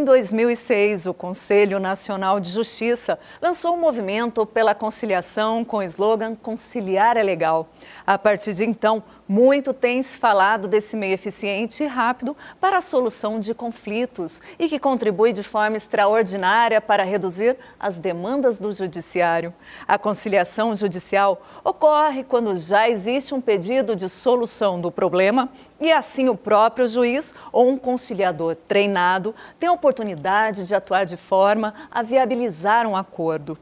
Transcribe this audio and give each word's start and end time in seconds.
Em 0.00 0.04
2006, 0.04 1.04
o 1.04 1.12
Conselho 1.12 1.78
Nacional 1.78 2.40
de 2.40 2.48
Justiça 2.48 3.18
lançou 3.38 3.74
um 3.74 3.78
movimento 3.78 4.46
pela 4.46 4.74
conciliação 4.74 5.62
com 5.62 5.76
o 5.76 5.82
slogan 5.82 6.34
Conciliar 6.34 7.18
é 7.18 7.22
Legal. 7.22 7.68
A 8.06 8.16
partir 8.16 8.54
de 8.54 8.64
então, 8.64 9.02
muito 9.30 9.72
tem 9.72 10.02
se 10.02 10.18
falado 10.18 10.66
desse 10.66 10.96
meio 10.96 11.14
eficiente 11.14 11.84
e 11.84 11.86
rápido 11.86 12.36
para 12.60 12.78
a 12.78 12.80
solução 12.80 13.38
de 13.38 13.54
conflitos 13.54 14.42
e 14.58 14.68
que 14.68 14.76
contribui 14.76 15.32
de 15.32 15.44
forma 15.44 15.76
extraordinária 15.76 16.80
para 16.80 17.04
reduzir 17.04 17.56
as 17.78 18.00
demandas 18.00 18.58
do 18.58 18.72
judiciário. 18.72 19.54
A 19.86 19.96
conciliação 19.96 20.74
judicial 20.74 21.46
ocorre 21.62 22.24
quando 22.24 22.56
já 22.56 22.90
existe 22.90 23.32
um 23.32 23.40
pedido 23.40 23.94
de 23.94 24.08
solução 24.08 24.80
do 24.80 24.90
problema 24.90 25.48
e 25.80 25.92
assim 25.92 26.28
o 26.28 26.36
próprio 26.36 26.88
juiz 26.88 27.32
ou 27.52 27.68
um 27.68 27.78
conciliador 27.78 28.56
treinado 28.56 29.32
tem 29.60 29.68
a 29.68 29.72
oportunidade 29.72 30.66
de 30.66 30.74
atuar 30.74 31.06
de 31.06 31.16
forma 31.16 31.72
a 31.88 32.02
viabilizar 32.02 32.84
um 32.84 32.96
acordo. 32.96 33.56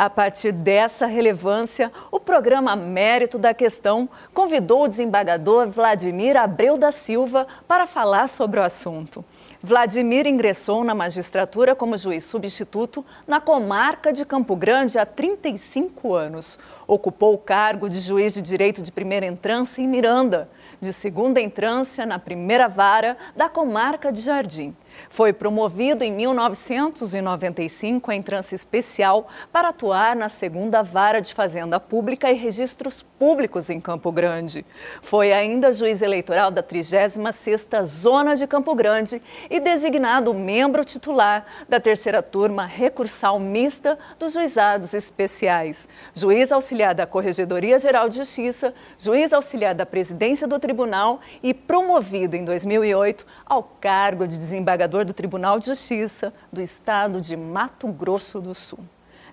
A 0.00 0.08
partir 0.08 0.50
dessa 0.50 1.04
relevância, 1.04 1.92
o 2.10 2.18
programa 2.18 2.74
Mérito 2.74 3.38
da 3.38 3.52
Questão 3.52 4.08
convidou 4.32 4.84
o 4.84 4.88
desembargador 4.88 5.68
Vladimir 5.68 6.38
Abreu 6.38 6.78
da 6.78 6.90
Silva 6.90 7.46
para 7.68 7.86
falar 7.86 8.26
sobre 8.30 8.58
o 8.58 8.62
assunto. 8.62 9.22
Vladimir 9.62 10.26
ingressou 10.26 10.82
na 10.84 10.94
magistratura 10.94 11.74
como 11.74 11.98
juiz 11.98 12.24
substituto 12.24 13.04
na 13.26 13.42
comarca 13.42 14.10
de 14.10 14.24
Campo 14.24 14.56
Grande 14.56 14.98
há 14.98 15.04
35 15.04 16.14
anos. 16.14 16.58
Ocupou 16.86 17.34
o 17.34 17.38
cargo 17.38 17.86
de 17.86 18.00
juiz 18.00 18.32
de 18.32 18.40
direito 18.40 18.80
de 18.80 18.90
primeira 18.90 19.26
entrância 19.26 19.82
em 19.82 19.86
Miranda, 19.86 20.48
de 20.80 20.94
segunda 20.94 21.42
entrância 21.42 22.06
na 22.06 22.18
primeira 22.18 22.68
vara 22.68 23.18
da 23.36 23.50
comarca 23.50 24.10
de 24.10 24.22
Jardim. 24.22 24.74
Foi 25.08 25.32
promovido 25.32 26.04
em 26.04 26.12
1995 26.12 28.10
a 28.10 28.14
entrância 28.14 28.54
especial 28.54 29.28
para 29.52 29.68
atuar 29.68 30.14
na 30.14 30.28
segunda 30.28 30.82
vara 30.82 31.20
de 31.20 31.32
Fazenda 31.32 31.80
Pública 31.80 32.30
e 32.30 32.34
Registros 32.34 33.02
Públicos 33.18 33.70
em 33.70 33.80
Campo 33.80 34.10
Grande. 34.10 34.64
Foi 35.02 35.32
ainda 35.32 35.72
juiz 35.72 36.02
eleitoral 36.02 36.50
da 36.50 36.62
36ª 36.62 37.84
Zona 37.84 38.34
de 38.34 38.46
Campo 38.46 38.74
Grande 38.74 39.22
e 39.48 39.60
designado 39.60 40.34
membro 40.34 40.84
titular 40.84 41.46
da 41.68 41.78
terceira 41.78 42.22
turma 42.22 42.64
recursal 42.64 43.38
mista 43.38 43.98
dos 44.18 44.32
juizados 44.32 44.94
especiais. 44.94 45.88
Juiz 46.14 46.50
auxiliar 46.50 46.94
da 46.94 47.06
Corregedoria 47.06 47.78
Geral 47.78 48.08
de 48.08 48.16
Justiça, 48.16 48.74
juiz 48.98 49.32
auxiliar 49.32 49.74
da 49.74 49.86
Presidência 49.86 50.46
do 50.46 50.58
Tribunal 50.58 51.20
e 51.42 51.54
promovido 51.54 52.36
em 52.36 52.44
2008 52.44 53.26
ao 53.46 53.62
cargo 53.62 54.26
de 54.26 54.38
desembargador 54.38 54.89
desembargador 54.90 55.04
do 55.04 55.14
Tribunal 55.14 55.58
de 55.58 55.66
Justiça 55.66 56.32
do 56.52 56.60
Estado 56.60 57.20
de 57.20 57.36
Mato 57.36 57.86
Grosso 57.88 58.40
do 58.40 58.54
Sul. 58.54 58.80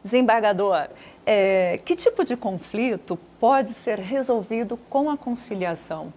Desembargador, 0.03 0.87
é, 1.25 1.79
que 1.83 1.95
tipo 1.95 2.23
de 2.23 2.37
conflito 2.37 3.17
pode 3.39 3.71
ser 3.71 3.97
resolvido 3.99 4.77
com 4.89 5.09
a 5.09 5.17
conciliação? 5.17 6.13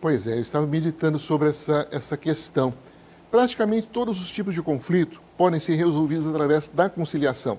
Pois 0.00 0.26
é, 0.26 0.34
eu 0.36 0.40
estava 0.40 0.66
meditando 0.66 1.18
sobre 1.18 1.48
essa, 1.48 1.86
essa 1.90 2.16
questão. 2.16 2.72
Praticamente 3.30 3.88
todos 3.88 4.22
os 4.22 4.30
tipos 4.30 4.54
de 4.54 4.62
conflito 4.62 5.20
podem 5.36 5.58
ser 5.58 5.74
resolvidos 5.74 6.26
através 6.26 6.68
da 6.68 6.88
conciliação, 6.88 7.58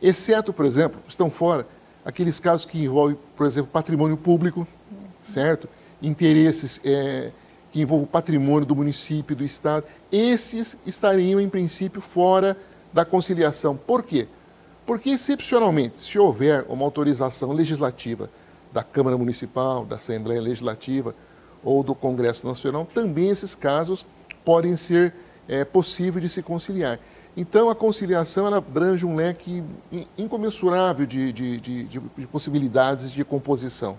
exceto, 0.00 0.52
por 0.52 0.64
exemplo, 0.64 1.00
estão 1.08 1.30
fora 1.30 1.66
aqueles 2.04 2.40
casos 2.40 2.64
que 2.64 2.82
envolvem, 2.82 3.18
por 3.36 3.46
exemplo, 3.46 3.70
patrimônio 3.70 4.16
público, 4.16 4.66
certo? 5.22 5.68
Interesses 6.00 6.80
é, 6.84 7.32
que 7.70 7.80
envolvam 7.82 8.04
o 8.04 8.08
patrimônio 8.08 8.66
do 8.66 8.74
município, 8.74 9.36
do 9.36 9.44
estado, 9.44 9.84
esses 10.10 10.76
estariam, 10.86 11.40
em 11.40 11.48
princípio, 11.48 12.00
fora 12.00 12.56
da 12.92 13.04
conciliação. 13.04 13.76
Por 13.76 14.02
quê? 14.02 14.26
Porque, 14.86 15.10
excepcionalmente, 15.10 15.98
se 15.98 16.18
houver 16.18 16.64
uma 16.68 16.84
autorização 16.84 17.52
legislativa 17.52 18.30
da 18.72 18.82
Câmara 18.82 19.18
Municipal, 19.18 19.84
da 19.84 19.96
Assembleia 19.96 20.40
Legislativa 20.40 21.14
ou 21.62 21.82
do 21.82 21.94
Congresso 21.94 22.46
Nacional, 22.46 22.86
também 22.94 23.28
esses 23.28 23.54
casos 23.54 24.06
podem 24.44 24.76
ser 24.76 25.12
é, 25.46 25.64
possíveis 25.64 26.22
de 26.22 26.30
se 26.30 26.42
conciliar. 26.42 26.98
Então, 27.36 27.68
a 27.68 27.74
conciliação 27.74 28.46
ela 28.46 28.56
abrange 28.56 29.04
um 29.04 29.14
leque 29.14 29.62
incomensurável 30.16 31.06
de, 31.06 31.32
de, 31.32 31.60
de, 31.60 31.84
de 31.84 32.26
possibilidades 32.26 33.12
de 33.12 33.24
composição. 33.24 33.98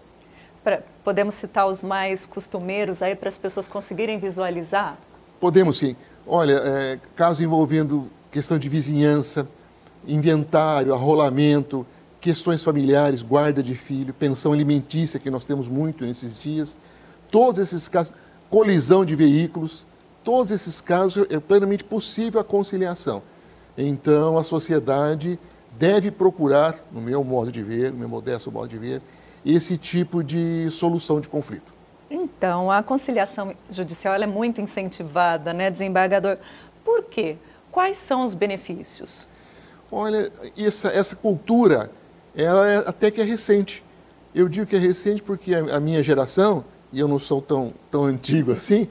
Pra, 0.70 0.84
podemos 1.04 1.34
citar 1.34 1.66
os 1.66 1.82
mais 1.82 2.28
costumeiros 2.28 3.02
aí 3.02 3.16
para 3.16 3.28
as 3.28 3.40
pessoas 3.40 3.68
conseguirem 3.68 4.20
visualizar? 4.20 5.00
Podemos 5.40 5.78
sim. 5.78 5.96
Olha, 6.28 6.62
é, 6.64 7.00
casos 7.16 7.42
envolvendo 7.42 8.08
questão 8.32 8.56
de 8.60 8.70
vizinhança, 8.70 9.48
inventário, 10.08 10.94
arrolamento, 10.94 11.88
questões 12.22 12.62
familiares, 12.62 13.24
guarda 13.24 13.64
de 13.64 13.74
filho, 13.74 14.14
pensão 14.14 14.54
alimentícia, 14.54 15.20
que 15.20 15.32
nós 15.32 15.48
temos 15.48 15.68
muito 15.68 16.06
nesses 16.06 16.38
dias, 16.38 16.78
todos 17.32 17.58
esses 17.58 17.88
casos, 17.88 18.14
colisão 18.48 19.04
de 19.04 19.16
veículos, 19.16 19.88
todos 20.24 20.52
esses 20.52 20.80
casos 20.80 21.26
é 21.32 21.40
plenamente 21.40 21.84
possível 21.84 22.40
a 22.40 22.44
conciliação. 22.44 23.24
Então, 23.76 24.38
a 24.38 24.44
sociedade 24.44 25.40
deve 25.80 26.12
procurar, 26.12 26.78
no 26.92 27.02
meu 27.02 27.24
modo 27.24 27.52
de 27.52 27.64
ver, 27.64 27.92
no 27.92 27.98
meu 27.98 28.10
modesto 28.10 28.52
modo 28.52 28.68
de 28.68 28.78
ver, 28.78 29.02
esse 29.46 29.78
tipo 29.78 30.24
de 30.24 30.70
solução 30.70 31.20
de 31.20 31.30
conflito. 31.30 31.74
Então, 32.10 32.72
a 32.72 32.82
conciliação 32.82 33.54
judicial 33.70 34.16
é 34.16 34.26
muito 34.26 34.60
incentivada, 34.60 35.54
né, 35.54 35.70
desembargador? 35.70 36.38
Por 36.84 37.04
quê? 37.04 37.38
Quais 37.72 37.98
são 37.98 38.26
os 38.26 38.34
benefícios? 38.34 39.28
Olha, 39.92 40.32
essa, 40.58 40.88
essa 40.90 41.16
cultura, 41.16 41.92
ela 42.36 42.68
é, 42.68 42.78
até 42.78 43.12
que 43.12 43.22
é 43.22 43.24
recente. 43.24 43.84
Eu 44.34 44.50
digo 44.50 44.66
que 44.66 44.76
é 44.76 44.80
recente 44.80 45.22
porque 45.22 45.54
a, 45.54 45.78
a 45.78 45.80
minha 45.80 46.02
geração, 46.02 46.64
e 46.92 47.00
eu 47.00 47.08
não 47.08 47.20
sou 47.20 47.42
tão, 47.42 47.72
tão 47.92 48.06
antigo 48.06 48.52
assim, 48.52 48.88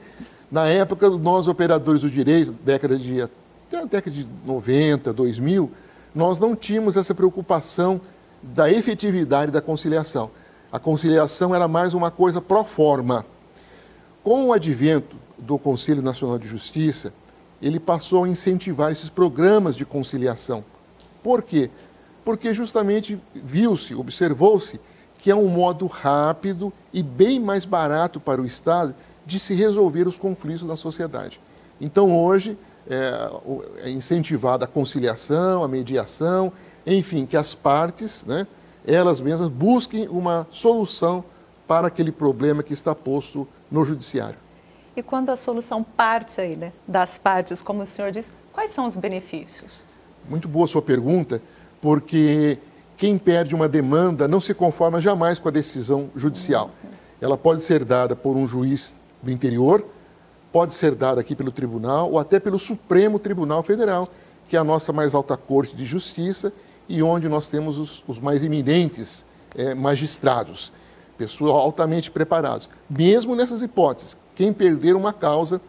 na 0.51 0.67
época, 0.67 1.09
nós 1.09 1.47
operadores 1.47 2.01
do 2.01 2.09
direito, 2.09 2.51
década 2.51 2.97
de, 2.97 3.21
até 3.21 3.77
a 3.77 3.85
década 3.85 4.11
de 4.11 4.27
90, 4.45 5.13
2000, 5.13 5.69
nós 6.15 6.39
não 6.39 6.55
tínhamos 6.55 6.97
essa 6.97 7.13
preocupação 7.13 8.01
da 8.41 8.71
efetividade 8.71 9.51
da 9.51 9.61
conciliação. 9.61 10.31
A 10.71 10.79
conciliação 10.79 11.53
era 11.53 11.67
mais 11.67 11.93
uma 11.93 12.11
coisa 12.11 12.39
pro 12.39 12.63
forma. 12.63 13.25
Com 14.23 14.47
o 14.47 14.53
advento 14.53 15.15
do 15.37 15.57
Conselho 15.57 16.01
Nacional 16.01 16.37
de 16.37 16.47
Justiça, 16.47 17.13
ele 17.61 17.79
passou 17.79 18.23
a 18.23 18.29
incentivar 18.29 18.91
esses 18.91 19.09
programas 19.09 19.75
de 19.75 19.85
conciliação. 19.85 20.63
Por 21.23 21.41
quê? 21.41 21.69
Porque 22.23 22.53
justamente 22.53 23.19
viu-se, 23.33 23.95
observou-se 23.95 24.79
que 25.17 25.29
é 25.29 25.35
um 25.35 25.47
modo 25.47 25.85
rápido 25.87 26.71
e 26.93 27.03
bem 27.03 27.39
mais 27.39 27.65
barato 27.65 28.19
para 28.19 28.41
o 28.41 28.45
Estado 28.45 28.95
de 29.25 29.37
se 29.37 29.53
resolver 29.53 30.07
os 30.07 30.17
conflitos 30.17 30.65
da 30.65 30.75
sociedade. 30.75 31.41
Então, 31.81 32.17
hoje, 32.17 32.57
é, 32.89 33.29
é 33.83 33.89
incentivada 33.89 34.65
a 34.65 34.67
conciliação, 34.67 35.63
a 35.63 35.67
mediação, 35.67 36.51
enfim, 36.85 37.25
que 37.25 37.37
as 37.37 37.53
partes, 37.53 38.25
né, 38.25 38.47
elas 38.85 39.21
mesmas 39.21 39.49
busquem 39.49 40.07
uma 40.07 40.47
solução 40.51 41.23
para 41.67 41.87
aquele 41.87 42.11
problema 42.11 42.63
que 42.63 42.73
está 42.73 42.95
posto 42.95 43.47
no 43.69 43.85
judiciário. 43.85 44.37
E 44.95 45.03
quando 45.03 45.29
a 45.29 45.37
solução 45.37 45.83
parte 45.83 46.41
aí, 46.41 46.55
né, 46.55 46.73
das 46.87 47.17
partes, 47.17 47.61
como 47.61 47.83
o 47.83 47.85
senhor 47.85 48.11
disse, 48.11 48.31
quais 48.51 48.71
são 48.71 48.85
os 48.85 48.95
benefícios? 48.95 49.85
Muito 50.27 50.47
boa 50.47 50.67
sua 50.67 50.81
pergunta, 50.81 51.41
porque 51.79 52.57
quem 52.97 53.17
perde 53.17 53.55
uma 53.55 53.69
demanda 53.69 54.27
não 54.27 54.41
se 54.41 54.53
conforma 54.53 54.99
jamais 54.99 55.39
com 55.39 55.47
a 55.47 55.51
decisão 55.51 56.09
judicial. 56.15 56.71
Uhum. 56.83 56.89
Ela 57.21 57.37
pode 57.37 57.61
ser 57.61 57.85
dada 57.85 58.15
por 58.15 58.35
um 58.35 58.47
juiz 58.47 58.97
do 59.21 59.31
interior, 59.31 59.85
pode 60.51 60.73
ser 60.73 60.95
dada 60.95 61.21
aqui 61.21 61.35
pelo 61.35 61.51
tribunal 61.51 62.11
ou 62.11 62.19
até 62.19 62.39
pelo 62.39 62.57
Supremo 62.57 63.19
Tribunal 63.19 63.63
Federal, 63.63 64.07
que 64.47 64.57
é 64.57 64.59
a 64.59 64.63
nossa 64.63 64.91
mais 64.91 65.13
alta 65.13 65.37
corte 65.37 65.75
de 65.75 65.85
justiça 65.85 66.51
e 66.89 67.03
onde 67.03 67.29
nós 67.29 67.49
temos 67.49 67.77
os, 67.77 68.03
os 68.07 68.19
mais 68.19 68.43
eminentes 68.43 69.25
é, 69.55 69.75
magistrados, 69.75 70.73
pessoas 71.17 71.51
altamente 71.51 72.09
preparadas. 72.09 72.67
Mesmo 72.89 73.35
nessas 73.35 73.61
hipóteses, 73.61 74.17
quem 74.35 74.51
perder 74.51 74.95
uma 74.95 75.13
causa 75.13 75.61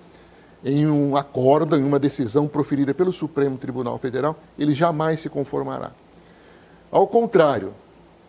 em 0.65 0.87
um 0.87 1.17
acordo, 1.17 1.77
em 1.77 1.85
uma 1.85 1.99
decisão 1.99 2.49
proferida 2.49 2.95
pelo 2.95 3.13
Supremo 3.13 3.59
Tribunal 3.59 3.99
Federal, 3.99 4.37
ele 4.59 4.73
jamais 4.73 5.21
se 5.21 5.29
conformará. 5.29 5.93
Ao 6.91 7.07
contrário, 7.07 7.75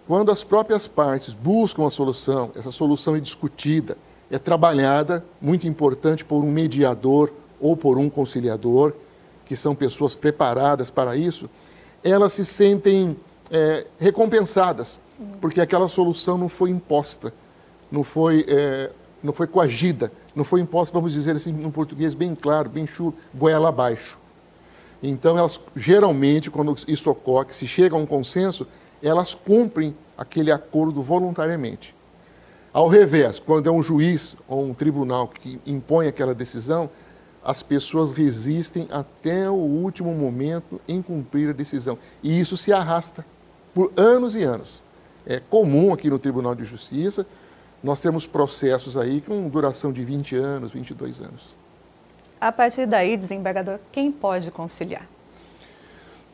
quando 0.07 0.31
as 0.31 0.43
próprias 0.43 0.87
partes 0.87 1.33
buscam 1.33 1.85
a 1.85 1.89
solução, 1.89 2.51
essa 2.55 2.71
solução 2.71 3.15
é 3.15 3.19
discutida, 3.19 3.97
é 4.29 4.37
trabalhada, 4.37 5.23
muito 5.41 5.67
importante, 5.67 6.23
por 6.23 6.43
um 6.43 6.51
mediador 6.51 7.31
ou 7.59 7.75
por 7.75 7.97
um 7.97 8.09
conciliador, 8.09 8.93
que 9.45 9.55
são 9.55 9.75
pessoas 9.75 10.15
preparadas 10.15 10.89
para 10.89 11.15
isso, 11.17 11.49
elas 12.03 12.33
se 12.33 12.45
sentem 12.45 13.17
é, 13.49 13.85
recompensadas, 13.99 14.99
porque 15.39 15.61
aquela 15.61 15.87
solução 15.87 16.37
não 16.37 16.49
foi 16.49 16.69
imposta, 16.69 17.33
não 17.91 18.03
foi, 18.03 18.45
é, 18.47 18.91
não 19.21 19.33
foi 19.33 19.47
coagida, 19.47 20.11
não 20.35 20.43
foi 20.43 20.61
imposta, 20.61 20.93
vamos 20.93 21.13
dizer 21.13 21.35
assim, 21.35 21.51
num 21.51 21.71
português 21.71 22.13
bem 22.13 22.33
claro, 22.33 22.69
bem 22.69 22.87
chulo, 22.87 23.13
goela 23.33 23.69
abaixo. 23.69 24.17
Então, 25.03 25.37
elas 25.37 25.59
geralmente, 25.75 26.49
quando 26.49 26.75
isso 26.87 27.09
ocorre, 27.09 27.47
se 27.53 27.67
chega 27.67 27.95
a 27.95 27.99
um 27.99 28.05
consenso, 28.05 28.67
elas 29.01 29.33
cumprem 29.33 29.95
aquele 30.17 30.51
acordo 30.51 31.01
voluntariamente. 31.01 31.95
Ao 32.71 32.87
revés, 32.87 33.39
quando 33.39 33.67
é 33.67 33.71
um 33.71 33.83
juiz 33.83 34.35
ou 34.47 34.63
um 34.63 34.73
tribunal 34.73 35.27
que 35.27 35.59
impõe 35.65 36.07
aquela 36.07 36.33
decisão, 36.33 36.89
as 37.43 37.63
pessoas 37.63 38.11
resistem 38.11 38.87
até 38.91 39.49
o 39.49 39.53
último 39.53 40.13
momento 40.13 40.79
em 40.87 41.01
cumprir 41.01 41.49
a 41.49 41.53
decisão. 41.53 41.97
E 42.21 42.39
isso 42.39 42.55
se 42.55 42.71
arrasta 42.71 43.25
por 43.73 43.91
anos 43.97 44.35
e 44.35 44.43
anos. 44.43 44.83
É 45.25 45.39
comum 45.39 45.93
aqui 45.93 46.09
no 46.09 46.19
Tribunal 46.19 46.55
de 46.55 46.63
Justiça, 46.63 47.25
nós 47.83 48.01
temos 48.01 48.27
processos 48.27 48.95
aí 48.95 49.21
com 49.21 49.47
duração 49.49 49.91
de 49.91 50.03
20 50.03 50.35
anos, 50.35 50.71
22 50.71 51.19
anos. 51.21 51.57
A 52.39 52.51
partir 52.51 52.85
daí, 52.85 53.17
desembargador, 53.17 53.79
quem 53.91 54.11
pode 54.11 54.49
conciliar? 54.51 55.07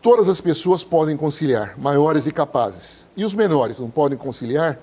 Todas 0.02 0.30
as 0.30 0.40
pessoas 0.40 0.84
podem 0.84 1.18
conciliar, 1.18 1.78
maiores 1.78 2.28
e 2.28 2.32
capazes. 2.32 3.08
E 3.16 3.26
os 3.26 3.34
menores 3.34 3.80
não 3.80 3.90
podem 3.90 4.18
conciliar? 4.18 4.80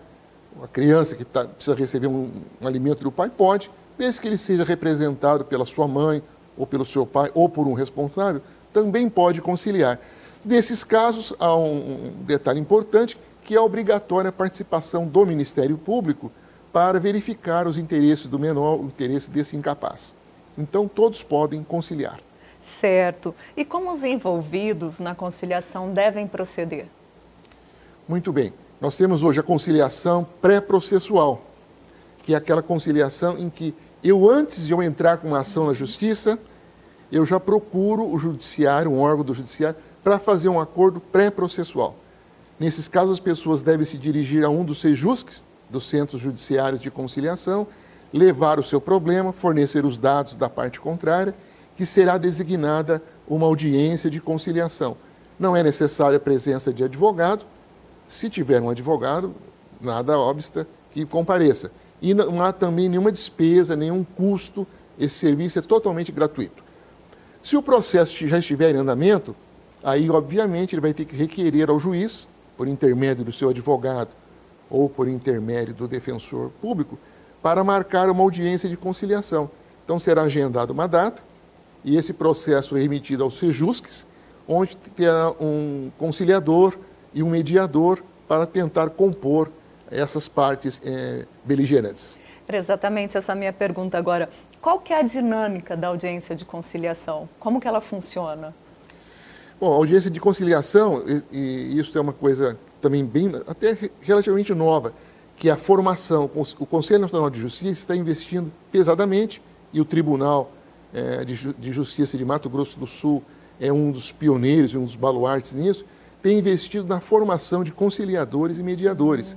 A 0.63 0.69
criança 0.69 1.15
que 1.15 1.25
tá, 1.25 1.47
precisa 1.47 1.77
receber 1.77 2.07
um, 2.07 2.31
um 2.61 2.67
alimento 2.67 3.03
do 3.03 3.11
pai 3.11 3.31
pode, 3.31 3.71
desde 3.97 4.21
que 4.21 4.29
ele 4.29 4.39
seja 4.39 4.65
representado 4.65 5.45
pela 5.45 5.65
sua 5.65 5.87
mãe, 5.87 6.23
ou 6.57 6.67
pelo 6.67 6.85
seu 6.85 7.05
pai, 7.07 7.31
ou 7.35 7.49
por 7.49 7.67
um 7.67 7.73
responsável, 7.73 8.41
também 8.73 9.09
pode 9.09 9.41
conciliar. 9.41 9.99
Nesses 10.45 10.85
casos, 10.85 11.33
há 11.39 11.55
um 11.57 12.13
detalhe 12.21 12.61
importante, 12.61 13.19
que 13.43 13.55
é 13.55 13.61
obrigatória 13.61 14.29
a 14.29 14.33
participação 14.33 15.07
do 15.07 15.27
Ministério 15.27 15.77
Público 15.79 16.31
para 16.73 16.99
verificar 16.99 17.67
os 17.67 17.79
interesses 17.79 18.27
do 18.27 18.39
menor, 18.39 18.81
o 18.81 18.85
interesse 18.87 19.31
desse 19.31 19.57
incapaz. 19.57 20.15
Então, 20.57 20.89
todos 20.89 21.23
podem 21.23 21.63
conciliar. 21.63 22.19
Certo. 22.63 23.35
E 23.57 23.65
como 23.65 23.93
os 23.93 24.05
envolvidos 24.05 24.99
na 24.99 25.15
conciliação 25.15 25.93
devem 25.93 26.27
proceder? 26.27 26.87
Muito 28.09 28.33
bem. 28.33 28.53
Nós 28.81 28.97
temos 28.97 29.23
hoje 29.23 29.41
a 29.41 29.43
conciliação 29.43 30.27
pré-processual, 30.43 31.43
que 32.23 32.35
é 32.35 32.37
aquela 32.37 32.63
conciliação 32.63 33.39
em 33.39 33.49
que 33.49 33.75
eu, 34.05 34.29
antes 34.29 34.67
de 34.67 34.73
eu 34.73 34.83
entrar 34.83 35.17
com 35.17 35.29
uma 35.29 35.39
ação 35.39 35.67
na 35.67 35.73
justiça, 35.73 36.39
eu 37.11 37.25
já 37.25 37.41
procuro 37.41 38.07
o 38.07 38.19
judiciário, 38.19 38.91
um 38.91 39.01
órgão 39.01 39.25
do 39.25 39.33
judiciário, 39.33 39.79
para 40.03 40.19
fazer 40.19 40.51
um 40.51 40.61
acordo 40.61 41.01
pré-processual. 41.01 41.97
Nesses 42.61 42.87
casos, 42.87 43.13
as 43.13 43.21
pessoas 43.21 43.63
devem 43.63 43.87
se 43.87 43.97
dirigir 43.97 44.45
a 44.45 44.51
um 44.51 44.65
dos 44.65 44.81
sejusques, 44.81 45.43
dos 45.71 45.89
centros 45.89 46.21
judiciários 46.21 46.81
de 46.81 46.91
conciliação, 46.91 47.67
levar 48.13 48.61
o 48.61 48.63
seu 48.63 48.81
problema, 48.81 49.33
fornecer 49.33 49.85
os 49.85 49.97
dados 49.97 50.37
da 50.37 50.49
parte 50.49 50.81
contrária, 50.81 51.35
que 51.75 51.87
será 51.87 52.19
designada 52.19 53.03
uma 53.27 53.47
audiência 53.47 54.11
de 54.11 54.21
conciliação. 54.21 54.97
Não 55.39 55.57
é 55.57 55.63
necessária 55.63 56.19
a 56.19 56.21
presença 56.21 56.73
de 56.73 56.85
advogado. 56.85 57.45
Se 58.07 58.29
tiver 58.29 58.61
um 58.61 58.71
advogado, 58.71 59.35
nada 59.81 60.19
obsta 60.19 60.67
que 60.93 61.05
compareça. 61.05 61.73
E 62.01 62.13
não 62.13 62.43
há 62.43 62.53
também 62.53 62.89
nenhuma 62.89 63.11
despesa, 63.11 63.77
nenhum 63.77 64.05
custo, 64.05 64.67
esse 64.99 65.15
serviço 65.15 65.59
é 65.59 65.63
totalmente 65.63 66.13
gratuito. 66.13 66.63
Se 67.43 67.57
o 67.57 67.63
processo 67.63 68.27
já 68.27 68.39
estiver 68.39 68.75
em 68.75 68.79
andamento, 68.79 69.35
aí, 69.83 70.09
obviamente, 70.11 70.75
ele 70.75 70.81
vai 70.81 70.95
ter 70.95 71.05
que 71.05 71.17
requerer 71.17 71.71
ao 71.71 71.79
juiz, 71.79 72.27
por 72.57 72.69
intermédio 72.69 73.25
do 73.25 73.33
seu 73.33 73.49
advogado 73.49 74.15
ou 74.71 74.89
por 74.89 75.09
intermédio 75.09 75.75
do 75.75 75.87
defensor 75.87 76.51
público, 76.61 76.99
para 77.43 77.63
marcar 77.63 78.09
uma 78.09 78.23
audiência 78.23 78.69
de 78.69 78.77
conciliação. 78.77 79.51
Então 79.85 79.99
será 79.99 80.23
agendada 80.23 80.73
uma 80.73 80.89
data 80.89 81.23
e 81.85 81.97
esse 81.97 82.15
processo 82.15 82.77
é 82.77 82.81
remetido 82.81 83.23
aos 83.23 83.35
sejusques, 83.35 84.07
onde 84.49 84.77
terá 84.77 85.31
um 85.39 85.91
conciliador 85.99 86.75
e 87.13 87.23
um 87.23 87.29
mediador 87.29 88.03
para 88.27 88.47
tentar 88.47 88.91
compor 88.91 89.51
essas 89.95 90.29
partes 90.29 90.81
é, 90.85 91.25
beligerantes. 91.45 92.21
Era 92.47 92.59
exatamente 92.59 93.17
essa 93.17 93.35
minha 93.35 93.53
pergunta 93.53 93.97
agora. 93.97 94.29
Qual 94.61 94.81
que 94.81 94.93
é 94.93 94.99
a 94.99 95.03
dinâmica 95.03 95.77
da 95.77 95.89
audiência 95.89 96.35
de 96.35 96.45
conciliação? 96.45 97.29
Como 97.39 97.61
que 97.61 97.69
ela 97.69 97.81
funciona? 97.81 98.55
Bom, 99.61 99.73
a 99.73 99.77
audiência 99.77 100.11
de 100.11 100.21
conciliação, 100.21 101.03
e, 101.07 101.23
e 101.39 101.79
isso 101.79 101.97
é 101.97 102.01
uma 102.01 102.13
coisa 102.13 102.59
também 102.81 103.05
bem, 103.05 103.33
até 103.47 103.79
relativamente 104.01 104.53
nova, 104.53 104.93
que 105.37 105.49
a 105.49 105.57
formação, 105.57 106.31
o 106.59 106.67
Conselho 106.67 107.01
Nacional 107.01 107.31
de 107.31 107.41
Justiça 107.41 107.73
está 107.73 107.97
investindo 107.97 108.53
pesadamente 108.71 109.41
e 109.73 109.81
o 109.81 109.85
Tribunal 109.85 110.53
é, 110.93 111.25
de, 111.25 111.55
de, 111.55 111.73
Justiça 111.73 112.17
de 112.17 112.25
Mato 112.25 112.49
Grosso 112.49 112.79
do 112.79 112.87
Sul 112.87 113.23
é 113.61 113.73
um 113.73 113.91
dos 113.91 114.13
pioneiros, 114.13 114.75
um 114.75 114.85
dos 114.85 114.97
baluartes 114.97 115.53
nisso, 115.55 115.85
tem 116.23 116.39
investido 116.39 116.87
na 116.87 117.01
formação 117.01 117.65
de 117.65 117.73
conciliadores 117.73 118.59
e 118.59 118.63
mediadores. 118.63 119.37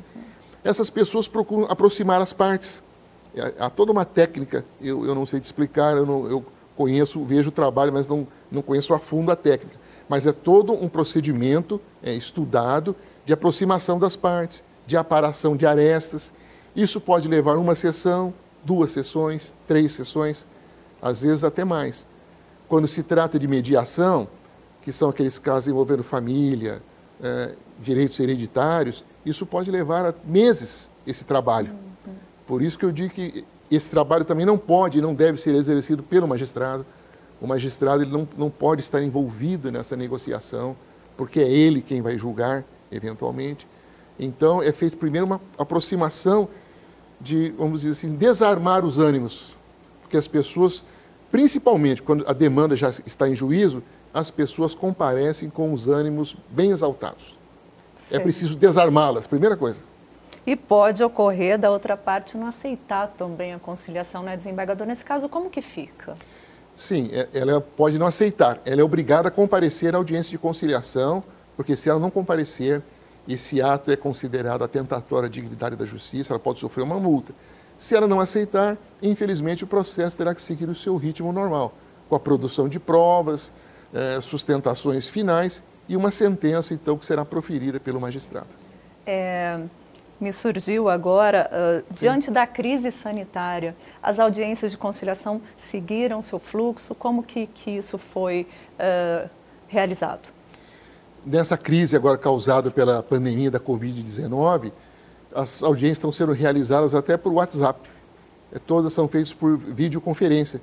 Essas 0.68 0.90
pessoas 0.90 1.30
procuram 1.30 1.64
aproximar 1.72 2.22
as 2.22 2.34
partes. 2.34 2.84
Há 3.58 3.70
toda 3.70 3.90
uma 3.94 4.04
técnica, 4.04 4.66
eu, 4.82 5.06
eu 5.06 5.16
não 5.16 5.26
sei 5.26 5.40
te 5.40 5.46
explicar, 5.46 5.96
eu, 5.96 6.06
não, 6.06 6.28
eu 6.28 6.46
conheço, 6.76 7.24
vejo 7.24 7.48
o 7.48 7.52
trabalho, 7.54 7.94
mas 7.94 8.06
não, 8.06 8.28
não 8.52 8.62
conheço 8.62 8.94
a 8.94 9.00
fundo 9.00 9.32
a 9.32 9.36
técnica. 9.38 9.80
Mas 10.10 10.28
é 10.28 10.34
todo 10.34 10.74
um 10.74 10.90
procedimento 10.90 11.80
é, 12.04 12.14
estudado 12.14 12.94
de 13.24 13.32
aproximação 13.32 13.98
das 13.98 14.18
partes, 14.18 14.62
de 14.86 14.98
aparação 14.98 15.56
de 15.56 15.66
arestas. 15.66 16.34
Isso 16.76 17.00
pode 17.00 17.30
levar 17.30 17.56
uma 17.56 17.74
sessão, 17.74 18.34
duas 18.62 18.92
sessões, 18.92 19.56
três 19.66 19.94
sessões, 19.94 20.46
às 21.02 21.22
vezes 21.22 21.46
até 21.46 21.64
mais. 21.64 22.06
Quando 22.68 22.90
se 22.90 23.04
trata 23.04 23.40
de 23.40 23.48
mediação, 23.48 24.28
que 24.82 24.92
são 24.92 25.08
aqueles 25.08 25.40
casos 25.40 25.70
envolvendo 25.70 26.04
família, 26.04 26.82
é, 27.24 27.56
direitos 27.82 28.20
hereditários, 28.20 29.06
isso 29.30 29.46
pode 29.46 29.70
levar 29.70 30.14
meses 30.24 30.90
esse 31.06 31.26
trabalho. 31.26 31.72
Por 32.46 32.62
isso 32.62 32.78
que 32.80 32.86
eu 32.86 32.92
digo 32.92 33.14
que 33.14 33.46
esse 33.70 33.92
trabalho 33.92 34.24
também 34.24 34.46
não 34.46 34.58
pode 34.58 35.00
e 35.00 35.02
não 35.02 35.14
deve 35.14 35.38
ser 35.38 35.54
exercido 35.56 36.02
pelo 36.02 36.28
magistrado. 36.28 36.86
O 37.42 37.48
magistrado 37.48 38.04
ele 38.04 38.12
não, 38.12 38.28
não 38.38 38.50
pode 38.50 38.82
estar 38.82 39.04
envolvido 39.04 39.72
nessa 39.72 39.96
negociação, 39.96 40.76
porque 41.16 41.40
é 41.40 41.52
ele 41.52 41.82
quem 41.82 42.02
vai 42.02 42.18
julgar, 42.18 42.64
eventualmente. 42.92 43.68
Então, 44.20 44.64
é 44.64 44.72
feito 44.72 44.98
primeiro 44.98 45.28
uma 45.28 45.42
aproximação 45.58 46.48
de, 47.20 47.54
vamos 47.58 47.82
dizer 47.82 47.92
assim, 47.92 48.16
desarmar 48.16 48.86
os 48.86 48.98
ânimos, 48.98 49.56
porque 50.02 50.18
as 50.18 50.28
pessoas, 50.28 50.84
principalmente 51.32 52.02
quando 52.02 52.24
a 52.28 52.34
demanda 52.34 52.76
já 52.76 52.90
está 53.06 53.28
em 53.28 53.36
juízo, 53.36 53.84
as 54.14 54.32
pessoas 54.32 54.74
comparecem 54.74 55.50
com 55.50 55.74
os 55.74 55.88
ânimos 55.88 56.36
bem 56.50 56.72
exaltados. 56.72 57.37
É 58.08 58.16
Sim. 58.16 58.16
É 58.16 58.20
preciso 58.20 58.56
desarmá-las, 58.56 59.28
primeira 59.28 59.58
coisa. 59.58 59.82
E 60.46 60.56
pode 60.56 61.04
ocorrer 61.04 61.60
da 61.60 61.70
outra 61.70 61.98
parte 61.98 62.38
não 62.38 62.48
aceitar 62.48 63.08
também 63.18 63.54
a 63.54 63.60
conciliação, 63.60 64.24
né, 64.24 64.38
desembargador? 64.38 64.88
Nesse 64.88 65.04
caso, 65.04 65.28
como 65.28 65.50
que 65.50 65.62
fica? 65.62 66.16
Sim, 66.74 67.10
é, 67.12 67.28
ela 67.34 67.60
pode 67.60 68.00
não 68.00 68.08
aceitar. 68.08 68.62
Ela 68.66 68.80
é 68.80 68.84
obrigada 68.84 69.28
a 69.28 69.32
comparecer 69.32 69.94
à 69.94 69.98
audiência 69.98 70.32
de 70.32 70.38
conciliação, 70.38 71.22
porque 71.58 71.76
se 71.76 71.90
ela 71.90 72.00
não 72.00 72.10
comparecer, 72.10 72.82
esse 73.28 73.62
ato 73.62 73.92
é 73.92 73.98
considerado 73.98 74.64
atentatório 74.64 75.26
à 75.28 75.30
dignidade 75.30 75.76
da 75.76 75.86
justiça, 75.86 76.32
ela 76.32 76.40
pode 76.40 76.60
sofrer 76.60 76.84
uma 76.84 76.98
multa. 76.98 77.34
Se 77.78 77.94
ela 77.94 78.08
não 78.08 78.22
aceitar, 78.22 78.78
infelizmente 79.02 79.66
o 79.66 79.68
processo 79.68 80.18
terá 80.18 80.34
que 80.34 80.42
seguir 80.42 80.70
o 80.70 80.76
seu 80.76 80.96
ritmo 80.96 81.34
normal, 81.34 81.74
com 82.08 82.16
a 82.16 82.20
produção 82.20 82.70
de 82.70 82.80
provas, 82.80 83.52
eh, 83.94 84.20
sustentações 84.22 85.10
finais 85.10 85.64
e 85.88 85.96
uma 85.96 86.12
sentença, 86.12 86.74
então, 86.74 86.98
que 86.98 87.06
será 87.06 87.24
proferida 87.24 87.80
pelo 87.80 88.00
magistrado. 88.00 88.50
É, 89.06 89.60
me 90.20 90.34
surgiu 90.34 90.90
agora, 90.90 91.50
uh, 91.52 91.94
diante 91.94 92.30
da 92.30 92.46
crise 92.46 92.92
sanitária, 92.92 93.76
as 94.02 94.20
audiências 94.20 94.72
de 94.72 94.78
conciliação 94.78 95.42
seguiram 95.58 96.22
seu 96.22 96.40
fluxo? 96.40 96.94
Como 96.94 97.24
que, 97.24 97.48
que 97.48 97.72
isso 97.72 97.98
foi 97.98 98.48
uh, 98.80 99.30
realizado? 99.68 100.38
nessa 101.28 101.58
crise 101.58 101.96
agora 101.96 102.18
causada 102.18 102.72
pela 102.72 103.04
pandemia 103.04 103.52
da 103.52 103.60
Covid-19, 103.60 104.72
as 105.36 105.62
audiências 105.62 105.98
estão 105.98 106.12
sendo 106.12 106.32
realizadas 106.32 106.96
até 106.96 107.18
por 107.18 107.34
WhatsApp. 107.34 107.88
É, 108.52 108.58
todas 108.58 108.94
são 108.94 109.08
feitas 109.08 109.34
por 109.34 109.58
videoconferência. 109.58 110.62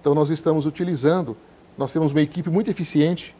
Então, 0.00 0.14
nós 0.14 0.30
estamos 0.30 0.66
utilizando, 0.66 1.36
nós 1.76 1.92
temos 1.92 2.12
uma 2.12 2.20
equipe 2.20 2.50
muito 2.50 2.70
eficiente, 2.70 3.34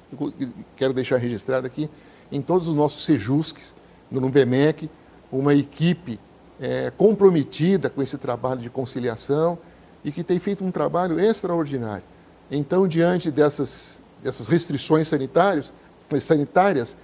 quero 0.77 0.93
deixar 0.93 1.17
registrado 1.17 1.67
aqui, 1.67 1.89
em 2.31 2.43
todos 2.43 2.69
os 2.69 2.75
nossos 2.75 3.05
sejusques, 3.05 3.75
no 4.11 4.21
NUBEMEC, 4.21 4.91
uma 5.31 5.55
equipe 5.55 6.19
é, 6.61 6.93
comprometida 6.97 7.91
com 7.91 8.03
esse 8.03 8.17
trabalho 8.19 8.61
de 8.61 8.71
conciliação 8.71 9.59
e 10.05 10.13
que 10.13 10.23
tem 10.23 10.39
feito 10.39 10.65
um 10.65 10.71
trabalho 10.71 11.19
extraordinário. 11.19 12.05
Então, 12.51 12.87
diante 12.87 13.31
dessas, 13.31 14.03
dessas 14.23 14.49
restrições 14.49 15.09
sanitárias, 15.09 15.73
sanitárias, 16.21 16.97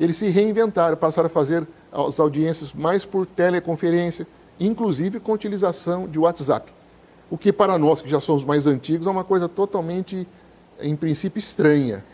eles 0.00 0.16
se 0.16 0.28
reinventaram, 0.28 0.96
passaram 0.96 1.26
a 1.26 1.30
fazer 1.30 1.66
as 1.92 2.18
audiências 2.18 2.72
mais 2.72 3.04
por 3.04 3.26
teleconferência, 3.26 4.26
inclusive 4.58 5.20
com 5.20 5.32
utilização 5.32 6.08
de 6.08 6.18
WhatsApp. 6.18 6.72
O 7.30 7.36
que 7.36 7.52
para 7.52 7.78
nós 7.78 8.00
que 8.00 8.08
já 8.08 8.20
somos 8.20 8.44
mais 8.44 8.66
antigos 8.66 9.06
é 9.06 9.10
uma 9.10 9.24
coisa 9.24 9.48
totalmente, 9.48 10.26
em 10.80 10.96
princípio, 10.96 11.38
estranha. 11.38 12.04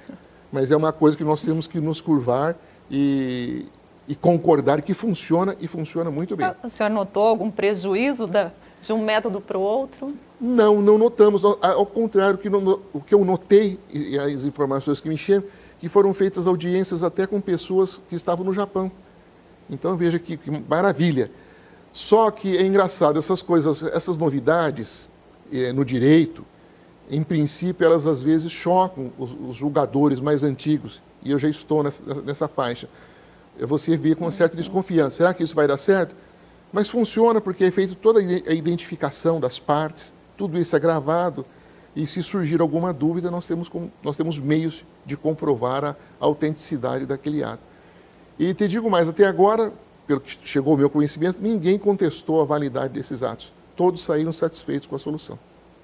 mas 0.50 0.70
é 0.70 0.76
uma 0.76 0.92
coisa 0.92 1.16
que 1.16 1.24
nós 1.24 1.42
temos 1.42 1.66
que 1.66 1.80
nos 1.80 2.00
curvar 2.00 2.56
e, 2.90 3.66
e 4.06 4.14
concordar 4.14 4.82
que 4.82 4.92
funciona 4.92 5.56
e 5.60 5.66
funciona 5.66 6.10
muito 6.10 6.36
bem. 6.36 6.50
O 6.62 6.68
senhor 6.68 6.90
notou 6.90 7.24
algum 7.24 7.50
prejuízo 7.50 8.26
da, 8.26 8.52
de 8.80 8.92
um 8.92 9.02
método 9.02 9.40
para 9.40 9.56
o 9.56 9.62
outro? 9.62 10.14
Não, 10.40 10.82
não 10.82 10.98
notamos. 10.98 11.44
Ao 11.44 11.86
contrário, 11.86 12.36
que 12.36 12.48
o 12.48 13.00
que 13.00 13.14
eu 13.14 13.24
notei, 13.24 13.78
e 13.92 14.18
as 14.18 14.44
informações 14.44 15.00
que 15.00 15.08
me 15.08 15.16
chegam, 15.16 15.44
que 15.78 15.88
foram 15.88 16.12
feitas 16.12 16.46
audiências 16.46 17.02
até 17.02 17.26
com 17.26 17.40
pessoas 17.40 18.00
que 18.08 18.14
estavam 18.14 18.44
no 18.44 18.52
Japão. 18.52 18.90
Então 19.70 19.96
veja 19.96 20.18
que, 20.18 20.36
que 20.36 20.50
maravilha. 20.68 21.30
Só 21.92 22.30
que 22.30 22.56
é 22.56 22.62
engraçado, 22.64 23.18
essas 23.18 23.42
coisas, 23.42 23.82
essas 23.82 24.16
novidades 24.16 25.08
eh, 25.52 25.72
no 25.72 25.84
direito, 25.84 26.44
em 27.12 27.22
princípio, 27.22 27.84
elas 27.84 28.06
às 28.06 28.22
vezes 28.22 28.50
chocam 28.50 29.12
os, 29.18 29.30
os 29.48 29.56
julgadores 29.56 30.18
mais 30.18 30.42
antigos, 30.42 31.02
e 31.22 31.30
eu 31.30 31.38
já 31.38 31.46
estou 31.46 31.82
nessa, 31.82 32.22
nessa 32.22 32.48
faixa. 32.48 32.88
Você 33.60 33.98
vê 33.98 34.14
com 34.14 34.24
uma 34.24 34.30
certa 34.30 34.56
desconfiança: 34.56 35.18
será 35.18 35.34
que 35.34 35.42
isso 35.42 35.54
vai 35.54 35.68
dar 35.68 35.76
certo? 35.76 36.16
Mas 36.72 36.88
funciona 36.88 37.38
porque 37.38 37.64
é 37.64 37.70
feita 37.70 37.94
toda 37.94 38.18
a 38.18 38.54
identificação 38.54 39.38
das 39.38 39.58
partes, 39.58 40.14
tudo 40.38 40.58
isso 40.58 40.74
é 40.74 40.80
gravado, 40.80 41.44
e 41.94 42.06
se 42.06 42.22
surgir 42.22 42.62
alguma 42.62 42.94
dúvida, 42.94 43.30
nós 43.30 43.46
temos, 43.46 43.70
nós 44.02 44.16
temos 44.16 44.40
meios 44.40 44.82
de 45.04 45.14
comprovar 45.14 45.84
a, 45.84 45.90
a 45.90 46.24
autenticidade 46.24 47.04
daquele 47.04 47.44
ato. 47.44 47.62
E 48.38 48.54
te 48.54 48.66
digo 48.66 48.90
mais: 48.90 49.06
até 49.06 49.26
agora, 49.26 49.70
pelo 50.06 50.18
que 50.18 50.38
chegou 50.48 50.72
ao 50.72 50.78
meu 50.78 50.88
conhecimento, 50.88 51.36
ninguém 51.42 51.78
contestou 51.78 52.40
a 52.40 52.46
validade 52.46 52.94
desses 52.94 53.22
atos. 53.22 53.52
Todos 53.76 54.02
saíram 54.02 54.32
satisfeitos 54.32 54.86
com 54.86 54.96
a 54.96 54.98
solução. 54.98 55.38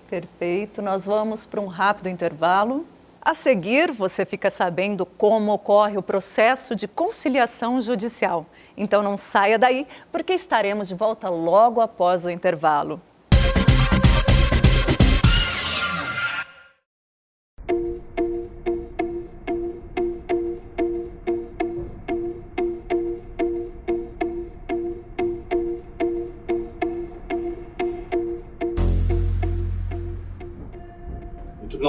Perfeito. 0.09 0.81
Nós 0.81 1.05
vamos 1.05 1.45
para 1.45 1.61
um 1.61 1.67
rápido 1.67 2.09
intervalo. 2.09 2.87
A 3.21 3.35
seguir, 3.35 3.93
você 3.93 4.25
fica 4.25 4.49
sabendo 4.49 5.05
como 5.05 5.53
ocorre 5.53 5.99
o 5.99 6.03
processo 6.03 6.75
de 6.75 6.89
conciliação 6.89 7.81
judicial. 7.81 8.47
Então 8.77 9.03
não 9.03 9.17
saia 9.19 9.59
daí, 9.59 9.87
porque 10.11 10.33
estaremos 10.33 10.89
de 10.89 10.95
volta 10.95 11.29
logo 11.29 11.81
após 11.81 12.25
o 12.25 12.31
intervalo. 12.31 13.01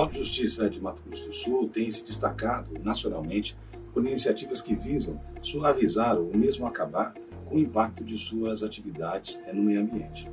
De 0.09 0.17
Justiça 0.17 0.67
de 0.69 0.81
Mato 0.81 1.01
Grosso 1.05 1.27
do 1.27 1.33
Sul 1.33 1.69
tem 1.69 1.89
se 1.91 2.03
destacado 2.03 2.77
nacionalmente 2.83 3.55
por 3.93 4.05
iniciativas 4.05 4.61
que 4.61 4.75
visam 4.75 5.19
suavizar 5.41 6.17
ou 6.17 6.35
mesmo 6.35 6.65
acabar 6.65 7.13
com 7.45 7.55
o 7.55 7.59
impacto 7.59 8.03
de 8.03 8.17
suas 8.17 8.63
atividades 8.63 9.39
no 9.53 9.61
meio 9.61 9.81
ambiente. 9.81 10.29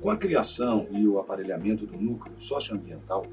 Com 0.00 0.10
a 0.10 0.16
criação 0.16 0.86
e 0.90 1.06
o 1.06 1.18
aparelhamento 1.18 1.86
do 1.86 1.96
núcleo 1.96 2.34
socioambiental, 2.38 3.26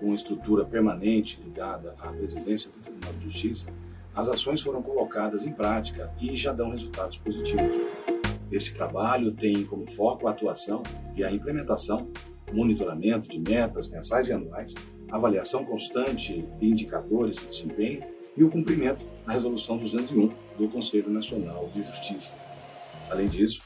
com 0.00 0.14
estrutura 0.14 0.64
permanente 0.64 1.40
ligada 1.42 1.94
à 1.98 2.08
presidência 2.08 2.70
do 2.70 2.82
Tribunal 2.82 3.12
de 3.14 3.24
Justiça, 3.24 3.68
as 4.14 4.28
ações 4.28 4.62
foram 4.62 4.82
colocadas 4.82 5.44
em 5.44 5.52
prática 5.52 6.10
e 6.18 6.34
já 6.34 6.52
dão 6.52 6.70
resultados 6.70 7.18
positivos. 7.18 7.74
Este 8.50 8.74
trabalho 8.74 9.32
tem 9.32 9.64
como 9.64 9.86
foco 9.90 10.26
a 10.26 10.30
atuação 10.30 10.82
e 11.14 11.22
a 11.22 11.30
implementação, 11.30 12.08
monitoramento 12.52 13.28
de 13.28 13.38
metas 13.38 13.88
mensais 13.88 14.28
e 14.28 14.32
anuais 14.32 14.74
avaliação 15.16 15.64
constante 15.64 16.46
de 16.58 16.66
indicadores 16.66 17.36
de 17.36 17.46
desempenho 17.46 18.02
e 18.36 18.44
o 18.44 18.50
cumprimento 18.50 19.04
da 19.26 19.32
Resolução 19.32 19.78
201 19.78 20.30
do 20.58 20.68
Conselho 20.68 21.10
Nacional 21.10 21.70
de 21.74 21.82
Justiça. 21.82 22.34
Além 23.10 23.26
disso, 23.26 23.62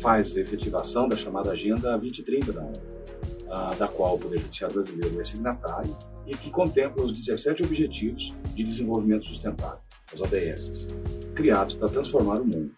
faz 0.00 0.36
a 0.36 0.40
efetivação 0.40 1.08
da 1.08 1.16
chamada 1.16 1.50
Agenda 1.50 1.96
2030 1.96 2.52
da 2.52 2.62
ONU, 2.62 3.76
da 3.78 3.86
qual 3.86 4.16
o 4.16 4.18
Poder 4.18 4.38
Judiciário 4.38 4.74
Brasileiro 4.74 5.20
é 5.20 5.24
signatário 5.24 5.96
e 6.26 6.36
que 6.36 6.50
contempla 6.50 7.04
os 7.04 7.12
17 7.12 7.62
Objetivos 7.62 8.34
de 8.54 8.64
Desenvolvimento 8.64 9.26
Sustentável, 9.26 9.78
os 10.12 10.20
ODS, 10.20 10.86
criados 11.34 11.74
para 11.74 11.88
transformar 11.88 12.40
o 12.40 12.44
mundo. 12.44 12.70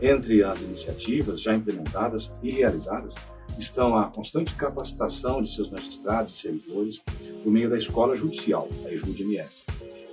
Entre 0.00 0.42
as 0.42 0.60
iniciativas 0.62 1.40
já 1.40 1.54
implementadas 1.54 2.30
e 2.42 2.50
realizadas 2.50 3.14
estão 3.58 3.96
a 3.96 4.08
constante 4.08 4.54
capacitação 4.54 5.42
de 5.42 5.52
seus 5.52 5.70
magistrados 5.70 6.34
e 6.34 6.38
servidores 6.38 7.02
por 7.42 7.50
meio 7.52 7.70
da 7.70 7.78
Escola 7.78 8.16
Judicial, 8.16 8.68
a 8.84 8.92
EJUD-MS, 8.92 9.64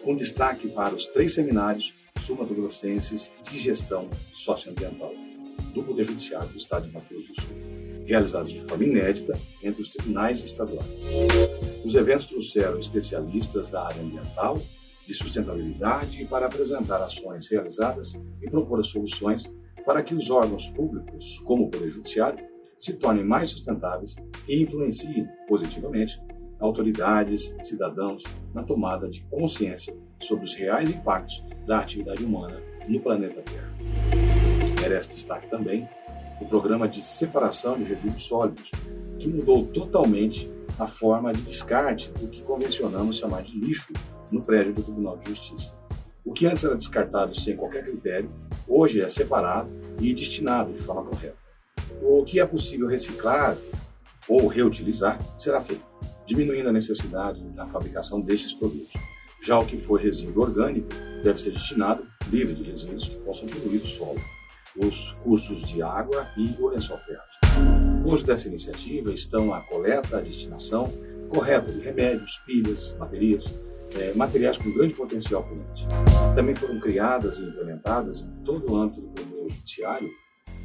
com 0.04 0.16
destaque 0.16 0.68
para 0.70 0.94
os 0.94 1.08
três 1.08 1.34
seminários 1.34 1.94
sumatogrossenses 2.20 3.32
de 3.50 3.60
gestão 3.60 4.10
socioambiental 4.34 5.14
do 5.74 5.84
Poder 5.84 6.06
Judiciário 6.06 6.50
do 6.50 6.58
Estado 6.58 6.88
de 6.88 6.92
Grosso 6.92 7.34
do 7.34 7.42
Sul, 7.42 7.56
realizados 8.06 8.52
de 8.52 8.62
forma 8.62 8.84
inédita 8.84 9.34
entre 9.64 9.82
os 9.82 9.90
tribunais 9.90 10.42
estaduais. 10.42 11.02
Os 11.84 11.96
eventos 11.96 12.28
trouxeram 12.28 12.80
especialistas 12.80 13.70
da 13.70 13.86
área 13.86 14.02
ambiental, 14.02 14.60
de 15.08 15.14
sustentabilidade 15.14 16.26
para 16.26 16.46
apresentar 16.46 17.02
ações 17.02 17.48
realizadas 17.48 18.14
e 18.42 18.50
propor 18.50 18.84
soluções 18.86 19.52
para 19.86 20.04
que 20.04 20.14
os 20.14 20.30
órgãos 20.30 20.68
públicos, 20.70 21.40
como 21.40 21.66
o 21.66 21.70
Poder 21.70 21.90
Judiciário, 21.90 22.51
se 22.82 22.94
tornem 22.94 23.24
mais 23.24 23.50
sustentáveis 23.50 24.16
e 24.48 24.64
influenciem 24.64 25.30
positivamente 25.48 26.20
autoridades, 26.60 27.54
cidadãos 27.62 28.24
na 28.56 28.64
tomada 28.64 29.08
de 29.08 29.22
consciência 29.30 29.96
sobre 30.20 30.46
os 30.46 30.56
reais 30.56 30.90
impactos 30.90 31.44
da 31.68 31.80
atividade 31.80 32.24
humana 32.24 32.60
no 32.88 33.00
planeta 33.00 33.44
Terra. 33.44 33.72
Merece 34.82 35.10
destaque 35.10 35.48
também 35.48 35.88
o 36.42 36.46
programa 36.46 36.90
de 36.90 37.04
separação 37.04 37.78
de 37.78 37.84
resíduos 37.84 38.24
sólidos, 38.24 38.72
que 39.20 39.28
mudou 39.28 39.68
totalmente 39.68 40.52
a 40.80 40.88
forma 40.88 41.32
de 41.32 41.42
descarte 41.44 42.12
do 42.14 42.28
que 42.30 42.42
convencionamos 42.42 43.18
chamar 43.18 43.44
de 43.44 43.60
lixo 43.60 43.94
no 44.32 44.42
prédio 44.42 44.74
do 44.74 44.82
Tribunal 44.82 45.18
de 45.18 45.30
Justiça. 45.30 45.78
O 46.26 46.34
que 46.34 46.48
antes 46.48 46.64
era 46.64 46.76
descartado 46.76 47.40
sem 47.40 47.56
qualquer 47.56 47.84
critério, 47.84 48.32
hoje 48.68 49.02
é 49.02 49.08
separado 49.08 49.70
e 50.00 50.12
destinado 50.16 50.74
de 50.74 50.80
forma 50.80 51.04
correta 51.04 51.41
o 52.02 52.24
que 52.24 52.40
é 52.40 52.46
possível 52.46 52.88
reciclar 52.88 53.58
ou 54.28 54.48
reutilizar 54.48 55.20
será 55.38 55.62
feito, 55.62 55.84
diminuindo 56.26 56.70
a 56.70 56.72
necessidade 56.72 57.42
da 57.50 57.68
fabricação 57.68 58.20
destes 58.22 58.54
produtos. 58.54 58.94
Já 59.44 59.58
o 59.58 59.66
que 59.66 59.78
for 59.78 60.00
resíduo 60.00 60.44
orgânico 60.44 60.90
deve 61.24 61.42
ser 61.42 61.52
destinado 61.52 62.06
livre 62.30 62.54
de 62.54 62.64
resíduos 62.64 63.08
que 63.08 63.16
possam 63.18 63.48
poluir 63.48 63.82
o 63.82 63.88
solo, 63.88 64.22
os 64.78 65.12
cursos 65.24 65.68
de 65.68 65.82
água 65.82 66.28
e 66.38 66.56
o 66.62 66.70
lençol 66.70 66.98
freático. 67.00 67.42
Hoje 68.06 68.24
dessa 68.24 68.48
iniciativa 68.48 69.12
estão 69.12 69.54
a 69.54 69.62
coleta, 69.62 70.18
a 70.18 70.22
destinação 70.22 70.86
correta 71.30 71.72
de 71.72 71.80
remédios, 71.80 72.38
pilhas, 72.46 72.94
baterias, 72.94 73.54
é, 73.96 74.14
materiais 74.14 74.58
com 74.58 74.72
grande 74.72 74.94
potencial 74.94 75.44
poluente. 75.44 75.88
Também 76.36 76.56
foram 76.56 76.80
criadas 76.80 77.38
e 77.38 77.42
implementadas 77.42 78.22
em 78.22 78.44
todo 78.44 78.72
o 78.72 78.76
âmbito 78.76 79.02
do 79.02 79.26
meio 79.26 79.50
judiciário 79.50 80.08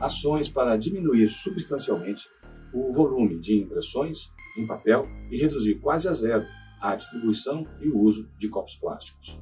ações 0.00 0.48
para 0.48 0.76
diminuir 0.76 1.28
substancialmente 1.30 2.28
o 2.72 2.92
volume 2.92 3.38
de 3.38 3.56
impressões 3.56 4.30
em 4.58 4.66
papel 4.66 5.06
e 5.30 5.38
reduzir 5.38 5.76
quase 5.76 6.08
a 6.08 6.12
zero 6.12 6.44
a 6.80 6.94
distribuição 6.94 7.66
e 7.80 7.88
o 7.88 7.98
uso 7.98 8.28
de 8.38 8.48
copos 8.48 8.76
plásticos. 8.76 9.40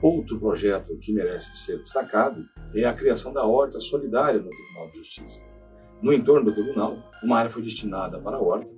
Outro 0.00 0.38
projeto 0.38 0.96
que 0.98 1.12
merece 1.12 1.56
ser 1.56 1.78
destacado 1.78 2.44
é 2.74 2.84
a 2.84 2.94
criação 2.94 3.32
da 3.32 3.44
horta 3.44 3.80
solidária 3.80 4.40
no 4.40 4.50
Tribunal 4.50 4.90
de 4.90 4.98
Justiça. 4.98 5.40
No 6.02 6.12
entorno 6.12 6.44
do 6.44 6.54
tribunal, 6.54 7.10
uma 7.22 7.38
área 7.38 7.50
foi 7.50 7.62
destinada 7.62 8.20
para 8.20 8.36
a 8.36 8.40
horta 8.40 8.70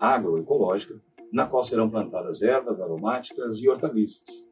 agroecológica, 0.00 1.00
na 1.32 1.46
qual 1.46 1.64
serão 1.64 1.88
plantadas 1.88 2.42
ervas 2.42 2.80
aromáticas 2.80 3.62
e 3.62 3.68
hortaliças. 3.68 4.44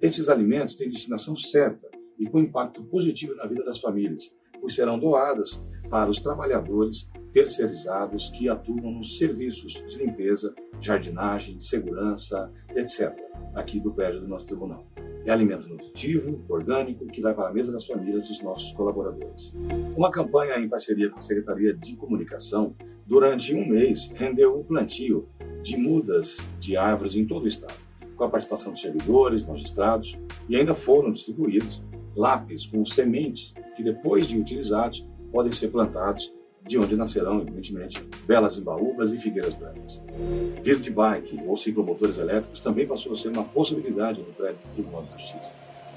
Estes 0.00 0.28
alimentos 0.28 0.74
têm 0.74 0.90
destinação 0.90 1.34
certa 1.36 1.88
e 2.18 2.28
com 2.28 2.40
impacto 2.40 2.82
positivo 2.84 3.34
na 3.36 3.46
vida 3.46 3.64
das 3.64 3.78
famílias, 3.78 4.30
pois 4.60 4.74
serão 4.74 4.98
doadas 4.98 5.62
para 5.88 6.10
os 6.10 6.20
trabalhadores 6.20 7.08
terceirizados 7.32 8.30
que 8.30 8.48
atuam 8.48 8.90
nos 8.90 9.18
serviços 9.18 9.74
de 9.88 9.98
limpeza, 9.98 10.54
jardinagem, 10.80 11.60
segurança, 11.60 12.50
etc., 12.74 13.12
aqui 13.54 13.80
do 13.80 13.92
prédio 13.92 14.20
do 14.20 14.28
nosso 14.28 14.46
tribunal. 14.46 14.86
É 15.24 15.30
alimento 15.30 15.68
nutritivo, 15.68 16.42
orgânico, 16.48 17.06
que 17.06 17.20
vai 17.20 17.34
para 17.34 17.48
a 17.48 17.52
mesa 17.52 17.70
das 17.70 17.86
famílias 17.86 18.28
dos 18.28 18.40
nossos 18.40 18.72
colaboradores. 18.72 19.54
Uma 19.96 20.10
campanha 20.10 20.58
em 20.58 20.68
parceria 20.68 21.10
com 21.10 21.18
a 21.18 21.20
Secretaria 21.20 21.74
de 21.74 21.96
Comunicação, 21.96 22.74
durante 23.06 23.54
um 23.54 23.66
mês, 23.66 24.10
rendeu 24.14 24.58
o 24.58 24.64
plantio 24.64 25.28
de 25.62 25.76
mudas 25.76 26.50
de 26.58 26.76
árvores 26.76 27.14
em 27.16 27.26
todo 27.26 27.44
o 27.44 27.48
estado, 27.48 27.74
com 28.16 28.24
a 28.24 28.28
participação 28.28 28.72
de 28.72 28.80
servidores, 28.80 29.44
magistrados, 29.44 30.18
e 30.48 30.56
ainda 30.56 30.74
foram 30.74 31.10
distribuídos 31.10 31.82
lápis 32.18 32.66
com 32.66 32.84
sementes 32.84 33.54
que, 33.76 33.82
depois 33.82 34.26
de 34.26 34.36
utilizados, 34.36 35.06
podem 35.32 35.52
ser 35.52 35.68
plantados 35.68 36.32
de 36.66 36.76
onde 36.76 36.96
nascerão, 36.96 37.40
evidentemente, 37.40 38.02
belas 38.26 38.56
embaúbas 38.58 39.12
e 39.12 39.18
figueiras 39.18 39.54
brancas. 39.54 40.02
Vir 40.62 40.78
de 40.78 40.90
bike 40.90 41.40
ou 41.46 41.56
ciclomotores 41.56 42.18
elétricos 42.18 42.60
também 42.60 42.86
passou 42.86 43.12
a 43.12 43.16
ser 43.16 43.28
uma 43.28 43.44
possibilidade 43.44 44.20
no 44.20 44.32
prédio 44.34 44.58
do 44.58 44.74
Tribunal 44.74 45.04
de 45.04 45.12
Justiça, 45.12 45.52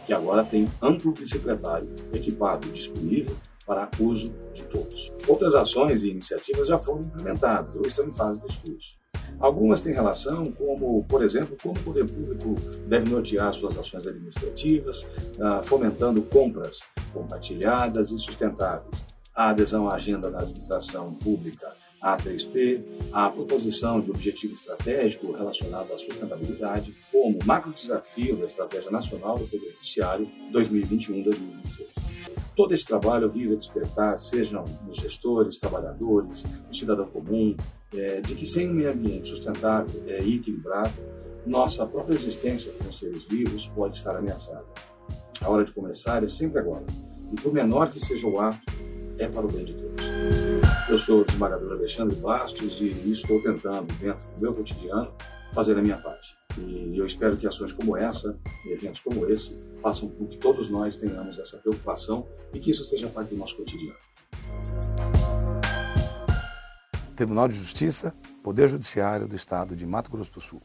que 0.06 0.14
agora 0.14 0.46
tem 0.46 0.68
amplo 0.82 1.12
bicicletário 1.12 1.90
equipado 2.14 2.68
e 2.68 2.72
disponível 2.72 3.36
para 3.66 3.90
uso 4.00 4.34
de 4.54 4.64
todos. 4.64 5.12
Outras 5.28 5.56
ações 5.56 6.04
e 6.04 6.10
iniciativas 6.10 6.68
já 6.68 6.78
foram 6.78 7.02
implementadas 7.02 7.76
ou 7.76 7.82
estão 7.82 8.08
em 8.08 8.12
fase 8.12 8.40
de 8.40 8.48
estudos. 8.48 9.01
Algumas 9.40 9.82
têm 9.82 9.94
relação, 9.94 10.46
como, 10.52 11.04
por 11.06 11.24
exemplo, 11.24 11.58
como 11.62 11.76
o 11.76 11.84
poder 11.84 12.06
público 12.06 12.56
deve 12.88 13.10
nortear 13.10 13.54
suas 13.54 13.78
ações 13.78 14.06
administrativas, 14.06 15.08
ah, 15.40 15.62
fomentando 15.64 16.22
compras 16.22 16.82
compartilhadas 17.14 18.12
e 18.12 18.20
sustentáveis, 18.20 19.06
a 19.34 19.50
adesão 19.50 19.90
à 19.90 19.96
agenda 19.96 20.30
da 20.30 20.40
administração 20.40 21.14
pública 21.16 21.74
A3P, 22.02 22.82
a 23.14 23.30
proposição 23.30 24.02
de 24.02 24.10
objetivo 24.10 24.54
estratégico 24.54 25.32
relacionado 25.32 25.94
à 25.94 25.98
sustentabilidade, 25.98 26.96
como 27.12 27.38
macro 27.46 27.72
desafio 27.72 28.38
da 28.38 28.48
Estratégia 28.48 28.90
Nacional 28.90 29.38
do 29.38 29.46
Poder 29.46 29.72
Judiciário 29.72 30.28
2021-2026. 30.52 32.11
Todo 32.56 32.74
esse 32.74 32.86
trabalho 32.86 33.30
visa 33.30 33.56
despertar, 33.56 34.20
sejam 34.20 34.64
os 34.90 34.98
gestores, 34.98 35.58
trabalhadores, 35.58 36.44
o 36.70 36.76
cidadão 36.76 37.08
comum, 37.08 37.56
é, 37.94 38.22
de 38.22 38.36
que 38.36 38.46
sem 38.46 38.70
um 38.70 38.74
meio 38.74 38.92
ambiente 38.92 39.30
sustentável 39.30 40.04
é, 40.08 40.22
e 40.22 40.36
equilibrado, 40.36 40.94
nossa 41.46 41.86
própria 41.86 42.16
existência 42.16 42.72
como 42.78 42.94
seres 42.94 43.26
vivos 43.26 43.68
pode 43.68 43.98
estar 43.98 44.16
ameaçada. 44.16 44.66
A 45.42 45.50
hora 45.50 45.64
de 45.64 45.72
começar 45.72 46.24
é 46.24 46.28
sempre 46.28 46.60
agora, 46.60 46.86
e 47.32 47.42
por 47.42 47.54
menor 47.54 47.90
que 47.90 48.00
seja 48.00 48.28
o 48.28 48.40
ato, 48.40 48.60
é 49.18 49.28
para 49.28 49.46
o 49.46 49.52
bem 49.52 49.66
de 49.66 49.74
todos. 49.74 50.06
Eu 50.90 50.98
sou 50.98 51.22
o 51.22 51.26
desembargador 51.26 51.72
Alexandre 51.74 52.16
Bastos 52.18 52.80
e 52.82 53.12
estou 53.12 53.42
tentando, 53.42 53.88
dentro 54.00 54.30
do 54.36 54.42
meu 54.42 54.54
cotidiano, 54.54 55.12
fazer 55.54 55.78
a 55.78 55.82
minha 55.82 55.98
parte. 55.98 56.41
E 56.58 56.98
eu 56.98 57.06
espero 57.06 57.38
que 57.38 57.48
ações 57.48 57.72
como 57.72 57.96
essa, 57.96 58.38
eventos 58.66 59.00
como 59.02 59.30
esse, 59.30 59.56
façam 59.82 60.10
com 60.10 60.28
que 60.28 60.38
todos 60.38 60.70
nós 60.70 60.96
tenhamos 60.96 61.40
essa 61.40 61.58
preocupação 61.58 62.28
e 62.54 62.60
que 62.60 62.72
isso 62.72 62.84
seja 62.84 63.08
parte 63.08 63.30
do 63.30 63.38
nosso 63.38 63.56
cotidiano. 63.56 63.98
Tribunal 67.16 67.48
de 67.48 67.56
Justiça, 67.56 68.14
Poder 68.44 68.68
Judiciário 68.68 69.28
do 69.28 69.36
Estado 69.36 69.76
de 69.76 69.86
Mato 69.86 70.10
Grosso 70.10 70.34
do 70.34 70.42
Sul. 70.42 70.62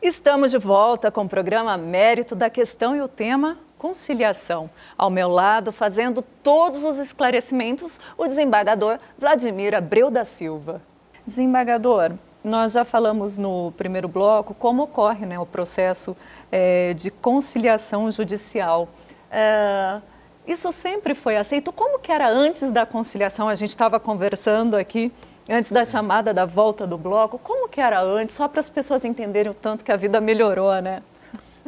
Estamos 0.00 0.52
de 0.52 0.58
volta 0.58 1.10
com 1.10 1.24
o 1.24 1.28
programa 1.28 1.76
Mérito 1.76 2.34
da 2.34 2.48
Questão 2.48 2.96
e 2.96 3.00
o 3.00 3.08
tema 3.08 3.58
conciliação. 3.78 4.68
Ao 4.96 5.08
meu 5.08 5.28
lado, 5.28 5.70
fazendo 5.72 6.22
todos 6.42 6.84
os 6.84 6.98
esclarecimentos, 6.98 8.00
o 8.16 8.26
desembargador 8.26 8.98
Vladimir 9.16 9.74
Abreu 9.74 10.10
da 10.10 10.24
Silva. 10.24 10.82
Desembargador, 11.26 12.12
nós 12.42 12.72
já 12.72 12.84
falamos 12.84 13.36
no 13.36 13.72
primeiro 13.76 14.08
bloco 14.08 14.54
como 14.54 14.82
ocorre 14.82 15.26
né, 15.26 15.38
o 15.38 15.46
processo 15.46 16.16
é, 16.50 16.94
de 16.94 17.10
conciliação 17.10 18.10
judicial. 18.10 18.88
É, 19.30 20.00
isso 20.46 20.72
sempre 20.72 21.14
foi 21.14 21.36
aceito? 21.36 21.70
Como 21.72 21.98
que 21.98 22.10
era 22.10 22.28
antes 22.28 22.70
da 22.70 22.86
conciliação? 22.86 23.48
A 23.48 23.54
gente 23.54 23.70
estava 23.70 24.00
conversando 24.00 24.76
aqui 24.76 25.12
antes 25.48 25.70
da 25.70 25.84
chamada 25.84 26.32
da 26.32 26.44
volta 26.44 26.86
do 26.86 26.96
bloco. 26.96 27.38
Como 27.38 27.68
que 27.68 27.80
era 27.80 28.00
antes? 28.00 28.36
Só 28.36 28.48
para 28.48 28.60
as 28.60 28.68
pessoas 28.68 29.04
entenderem 29.04 29.50
o 29.50 29.54
tanto 29.54 29.84
que 29.84 29.92
a 29.92 29.96
vida 29.96 30.20
melhorou, 30.20 30.72
né? 30.80 31.02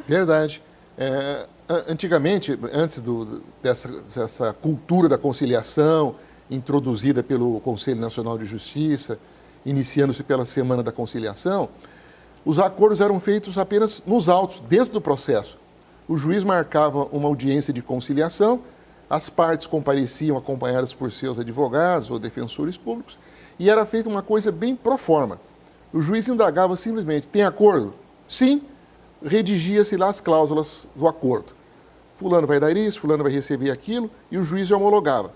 Verdade. 0.07 0.63
É, 1.03 1.47
antigamente, 1.89 2.59
antes 2.75 3.01
do, 3.01 3.43
dessa, 3.63 3.89
dessa 3.89 4.53
cultura 4.53 5.09
da 5.09 5.17
conciliação 5.17 6.15
introduzida 6.51 7.23
pelo 7.23 7.59
Conselho 7.61 7.99
Nacional 7.99 8.37
de 8.37 8.45
Justiça, 8.45 9.19
iniciando-se 9.65 10.23
pela 10.23 10.45
Semana 10.45 10.83
da 10.83 10.93
Conciliação, 10.93 11.71
os 12.45 12.59
acordos 12.59 13.01
eram 13.01 13.19
feitos 13.19 13.57
apenas 13.57 14.03
nos 14.07 14.29
autos, 14.29 14.61
dentro 14.61 14.93
do 14.93 15.01
processo. 15.01 15.57
O 16.07 16.19
juiz 16.19 16.45
marcava 16.45 17.05
uma 17.13 17.29
audiência 17.29 17.73
de 17.73 17.81
conciliação, 17.81 18.61
as 19.09 19.31
partes 19.31 19.67
compareciam 19.67 20.37
acompanhadas 20.37 20.93
por 20.93 21.11
seus 21.11 21.39
advogados 21.39 22.11
ou 22.11 22.19
defensores 22.19 22.77
públicos, 22.77 23.19
e 23.59 23.71
era 23.71 23.87
feita 23.87 24.09
uma 24.09 24.23
coisa 24.23 24.53
bem 24.53 24.77
pro 24.77 24.99
forma. 24.99 25.41
O 25.95 26.03
juiz 26.03 26.29
indagava 26.29 26.77
simplesmente: 26.77 27.27
tem 27.27 27.43
acordo? 27.43 27.95
Sim. 28.29 28.61
Redigia-se 29.25 29.97
lá 29.97 30.09
as 30.09 30.21
cláusulas 30.21 30.89
do 30.95 31.07
acordo. 31.07 31.53
Fulano 32.19 32.47
vai 32.47 32.61
dar 32.61 32.77
isso, 32.77 33.01
Fulano 33.01 33.23
vai 33.23 33.33
receber 33.33 33.71
aquilo, 33.71 34.11
e 34.31 34.39
o 34.39 34.43
juiz 34.43 34.71
homologava. 34.71 35.33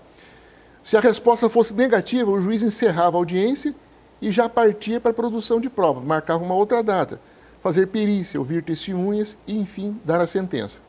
Se 0.83 0.95
a 0.95 0.99
resposta 0.99 1.49
fosse 1.49 1.73
negativa, 1.73 2.29
o 2.29 2.39
juiz 2.39 2.61
encerrava 2.61 3.17
a 3.17 3.19
audiência 3.19 3.73
e 4.21 4.31
já 4.31 4.47
partia 4.47 4.99
para 4.99 5.11
a 5.11 5.13
produção 5.13 5.59
de 5.59 5.69
prova, 5.69 5.99
marcava 5.99 6.43
uma 6.43 6.53
outra 6.53 6.83
data, 6.83 7.19
fazer 7.61 7.87
perícia, 7.87 8.39
ouvir 8.39 8.63
testemunhas 8.63 9.35
e, 9.47 9.57
enfim, 9.57 9.99
dar 10.05 10.21
a 10.21 10.27
sentença. 10.27 10.81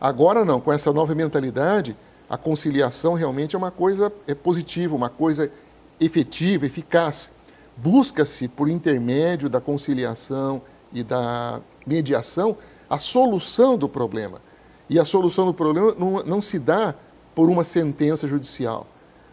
Agora 0.00 0.44
não, 0.44 0.60
com 0.60 0.70
essa 0.70 0.92
nova 0.92 1.14
mentalidade, 1.14 1.96
a 2.28 2.36
conciliação 2.36 3.14
realmente 3.14 3.56
é 3.56 3.58
uma 3.58 3.70
coisa 3.70 4.12
é 4.26 4.34
positiva, 4.34 4.94
uma 4.94 5.08
coisa 5.08 5.50
efetiva, 5.98 6.66
eficaz. 6.66 7.30
Busca-se, 7.76 8.46
por 8.48 8.68
intermédio 8.68 9.48
da 9.48 9.60
conciliação 9.60 10.60
e 10.94 11.02
da 11.02 11.60
mediação, 11.86 12.56
a 12.88 12.98
solução 12.98 13.76
do 13.76 13.88
problema. 13.88 14.40
E 14.88 14.98
a 14.98 15.04
solução 15.04 15.44
do 15.46 15.52
problema 15.52 15.94
não, 15.98 16.22
não 16.24 16.40
se 16.40 16.58
dá 16.58 16.94
por 17.34 17.50
uma 17.50 17.64
sentença 17.64 18.26
judicial. 18.28 18.86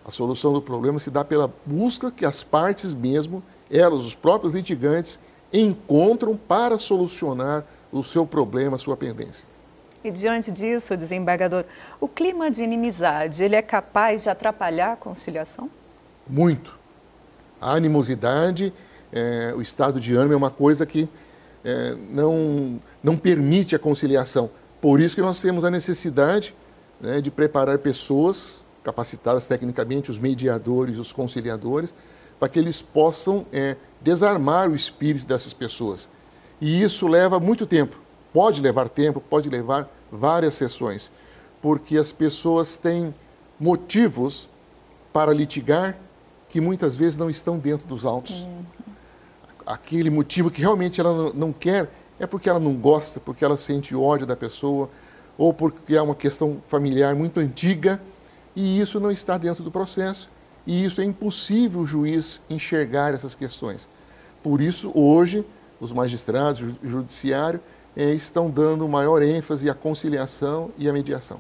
A 0.04 0.12
solução 0.12 0.52
do 0.52 0.62
problema 0.62 0.98
se 0.98 1.12
dá 1.12 1.24
pela 1.24 1.54
busca 1.66 2.10
que 2.10 2.26
as 2.26 2.42
partes 2.42 2.94
mesmo, 2.94 3.44
elas, 3.70 4.04
os 4.06 4.16
próprios 4.16 4.56
litigantes, 4.56 5.20
encontram 5.54 6.36
para 6.36 6.80
solucionar 6.80 7.64
o 7.92 8.04
seu 8.04 8.26
problema, 8.26 8.76
a 8.76 8.80
sua 8.80 8.98
pendência. 8.98 9.48
E 10.04 10.10
diante 10.10 10.52
disso, 10.52 10.98
desembargador, 10.98 11.64
o 12.00 12.08
clima 12.08 12.50
de 12.50 12.64
inimizade, 12.64 13.44
ele 13.44 13.56
é 13.56 13.62
capaz 13.62 14.24
de 14.24 14.30
atrapalhar 14.30 14.94
a 14.94 14.96
conciliação? 14.96 15.70
muito. 16.32 16.80
A 17.60 17.74
animosidade, 17.74 18.74
é, 19.12 19.54
o 19.56 19.62
estado 19.62 20.00
de 20.00 20.16
ânimo 20.16 20.34
é 20.34 20.38
uma 20.38 20.50
coisa 20.50 20.86
que 20.86 21.08
é, 21.64 21.96
não, 22.10 22.80
não 23.04 23.18
permite 23.18 23.76
a 23.76 23.80
conciliação. 23.80 24.50
Por 24.80 25.00
isso 25.00 25.16
que 25.16 25.22
nós 25.22 25.40
temos 25.42 25.64
a 25.64 25.70
necessidade 25.70 26.56
né, 27.00 27.22
de 27.22 27.30
preparar 27.30 27.78
pessoas 27.80 28.60
capacitadas 28.84 29.48
tecnicamente, 29.48 30.10
os 30.10 30.20
mediadores, 30.20 30.98
os 30.98 31.12
conciliadores, 31.12 31.94
para 32.40 32.50
que 32.50 32.58
eles 32.58 32.82
possam 32.82 33.46
é, 33.52 33.76
desarmar 34.02 34.70
o 34.70 34.76
espírito 34.76 35.28
dessas 35.28 35.54
pessoas. 35.54 36.10
E 36.60 36.82
isso 36.82 37.08
leva 37.08 37.40
muito 37.40 37.66
tempo. 37.68 37.98
Pode 38.34 38.62
levar 38.62 38.90
tempo, 38.90 39.22
pode 39.22 39.50
levar 39.50 39.90
várias 40.12 40.56
sessões, 40.56 41.12
porque 41.62 41.98
as 41.98 42.12
pessoas 42.12 42.78
têm 42.78 43.14
motivos 43.60 44.50
para 45.14 45.34
litigar 45.34 45.98
que 46.50 46.60
muitas 46.60 46.98
vezes 46.98 47.18
não 47.18 47.30
estão 47.30 47.58
dentro 47.60 47.88
dos 47.88 48.06
autos. 48.06 48.44
Uhum. 48.44 48.64
Aquele 49.66 50.10
motivo 50.10 50.50
que 50.50 50.62
realmente 50.62 51.00
ela 51.00 51.32
não 51.34 51.52
quer 51.52 51.90
é 52.20 52.28
porque 52.28 52.50
ela 52.50 52.60
não 52.60 52.74
gosta, 52.74 53.20
porque 53.20 53.44
ela 53.44 53.58
sente 53.58 53.96
ódio 53.96 54.28
da 54.28 54.36
pessoa, 54.36 54.90
ou 55.38 55.54
porque 55.54 55.96
é 55.96 56.02
uma 56.02 56.14
questão 56.14 56.62
familiar 56.68 57.16
muito 57.16 57.40
antiga, 57.40 58.02
e 58.56 58.80
isso 58.80 59.00
não 59.00 59.12
está 59.12 59.38
dentro 59.38 59.64
do 59.64 59.72
processo. 59.72 60.30
E 60.68 60.84
isso 60.84 61.02
é 61.02 61.04
impossível 61.04 61.82
o 61.82 61.86
juiz 61.86 62.42
enxergar 62.50 63.14
essas 63.14 63.34
questões. 63.34 63.90
Por 64.44 64.62
isso, 64.62 64.92
hoje, 64.94 65.46
os 65.80 65.92
magistrados, 65.92 66.62
o 66.62 66.88
judiciário, 66.88 67.60
eh, 67.96 68.12
estão 68.12 68.50
dando 68.50 68.88
maior 68.88 69.22
ênfase 69.22 69.70
à 69.70 69.74
conciliação 69.74 70.70
e 70.78 70.88
à 70.88 70.94
mediação. 70.94 71.40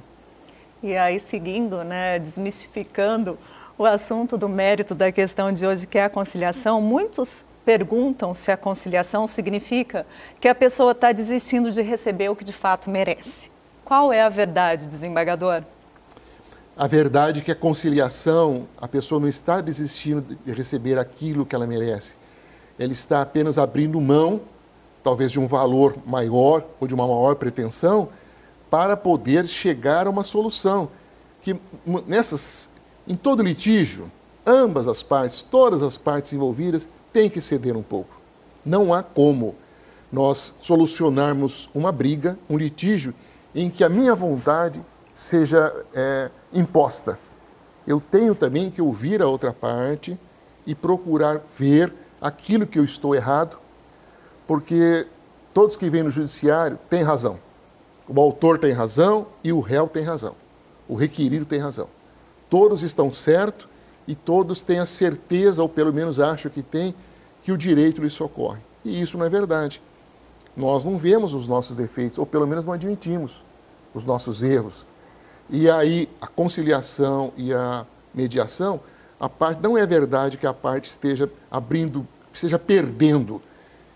E 0.82 0.98
aí, 0.98 1.20
seguindo, 1.20 1.84
né, 1.84 2.18
desmistificando 2.18 3.38
o 3.78 3.86
assunto 3.86 4.38
do 4.38 4.50
mérito 4.50 4.96
da 4.96 5.12
questão 5.12 5.52
de 5.52 5.66
hoje, 5.66 5.86
que 5.86 5.98
é 5.98 6.06
a 6.06 6.10
conciliação, 6.10 6.82
muitos 6.82 7.46
perguntam 7.66 8.34
se 8.34 8.52
a 8.52 8.58
conciliação 8.58 9.28
significa 9.28 10.06
que 10.40 10.48
a 10.48 10.56
pessoa 10.56 10.92
está 10.92 11.12
desistindo 11.12 11.72
de 11.72 11.82
receber 11.82 12.30
o 12.30 12.36
que 12.36 12.44
de 12.44 12.54
fato 12.54 12.90
merece. 12.90 13.52
Qual 13.86 14.12
é 14.12 14.22
a 14.22 14.30
verdade, 14.30 14.88
desembargador? 14.88 15.64
A 16.76 16.88
verdade 16.88 17.42
é 17.42 17.44
que 17.44 17.52
a 17.52 17.56
conciliação, 17.56 18.68
a 18.80 18.88
pessoa 18.88 19.20
não 19.20 19.28
está 19.28 19.62
desistindo 19.62 20.38
de 20.46 20.54
receber 20.54 20.98
aquilo 20.98 21.46
que 21.46 21.54
ela 21.54 21.68
merece. 21.68 22.16
Ela 22.80 22.92
está 22.92 23.22
apenas 23.22 23.58
abrindo 23.58 24.00
mão, 24.00 24.42
talvez 25.04 25.32
de 25.32 25.40
um 25.40 25.46
valor 25.46 25.98
maior 26.06 26.66
ou 26.80 26.88
de 26.88 26.94
uma 26.94 27.06
maior 27.06 27.36
pretensão, 27.36 28.10
para 28.70 28.96
poder 28.96 29.46
chegar 29.46 30.08
a 30.08 30.10
uma 30.10 30.24
solução. 30.24 30.90
Que 31.42 31.60
nessas 32.08 32.70
em 33.08 33.16
todo 33.16 33.44
litígio, 33.44 34.12
ambas 34.46 34.88
as 34.88 35.04
partes, 35.04 35.42
todas 35.42 35.82
as 35.82 35.98
partes 35.98 36.32
envolvidas, 36.34 36.88
têm 37.12 37.30
que 37.30 37.42
ceder 37.42 37.76
um 37.76 37.84
pouco. 37.84 38.20
Não 38.66 38.94
há 38.94 39.02
como. 39.04 39.56
nós 40.12 40.54
solucionarmos 40.60 41.70
uma 41.74 41.90
briga, 41.90 42.38
um 42.50 42.58
litígio, 42.58 43.14
em 43.56 43.70
que 43.70 43.84
a 43.84 43.88
minha 43.90 44.14
vontade 44.14 44.82
seja 45.16 45.74
é, 45.94 46.30
imposta. 46.52 47.18
Eu 47.88 48.02
tenho 48.02 48.36
também 48.36 48.70
que 48.70 48.82
ouvir 48.82 49.22
a 49.22 49.28
outra 49.28 49.54
parte 49.54 50.20
e 50.66 50.76
procurar 50.76 51.42
ver 51.58 51.94
aquilo 52.20 52.68
que 52.68 52.78
eu 52.78 52.84
estou 52.84 53.16
errado, 53.16 53.58
porque 54.46 55.08
todos 55.54 55.78
que 55.78 55.90
vêm 55.90 56.04
no 56.04 56.12
judiciário 56.12 56.78
têm 56.90 57.04
razão. 57.04 57.40
O 58.08 58.20
autor 58.20 58.58
tem 58.58 58.74
razão 58.74 59.28
e 59.44 59.54
o 59.54 59.62
réu 59.62 59.88
tem 59.88 60.04
razão. 60.04 60.36
O 60.88 60.96
requerido 60.96 61.46
tem 61.46 61.60
razão. 61.60 61.88
Todos 62.50 62.84
estão 62.84 63.14
certos 63.14 63.71
e 64.12 64.16
todos 64.16 64.62
têm 64.62 64.78
a 64.78 64.86
certeza, 64.86 65.62
ou 65.62 65.70
pelo 65.70 65.94
menos 65.94 66.20
acham 66.20 66.52
que 66.52 66.62
têm, 66.62 66.94
que 67.42 67.50
o 67.50 67.58
direito 67.58 68.02
lhes 68.02 68.12
socorre. 68.12 68.60
E 68.84 69.02
isso 69.02 69.18
não 69.18 69.26
é 69.26 69.30
verdade. 69.30 69.82
Nós 70.56 70.84
não 70.84 70.98
vemos 70.98 71.34
os 71.34 71.48
nossos 71.48 71.78
defeitos, 71.78 72.20
ou 72.20 72.26
pelo 72.26 72.46
menos 72.46 72.66
não 72.66 72.74
admitimos 72.74 73.42
os 73.94 74.04
nossos 74.04 74.44
erros. 74.44 74.86
E 75.50 75.72
aí 75.72 76.10
a 76.20 76.28
conciliação 76.28 77.32
e 77.38 77.54
a 77.54 77.86
mediação, 78.14 78.82
a 79.18 79.30
parte 79.30 79.64
não 79.64 79.78
é 79.78 79.86
verdade 79.86 80.36
que 80.36 80.46
a 80.46 80.54
parte 80.54 80.90
esteja 80.90 81.32
abrindo, 81.50 82.06
esteja 82.34 82.60
perdendo. 82.60 83.42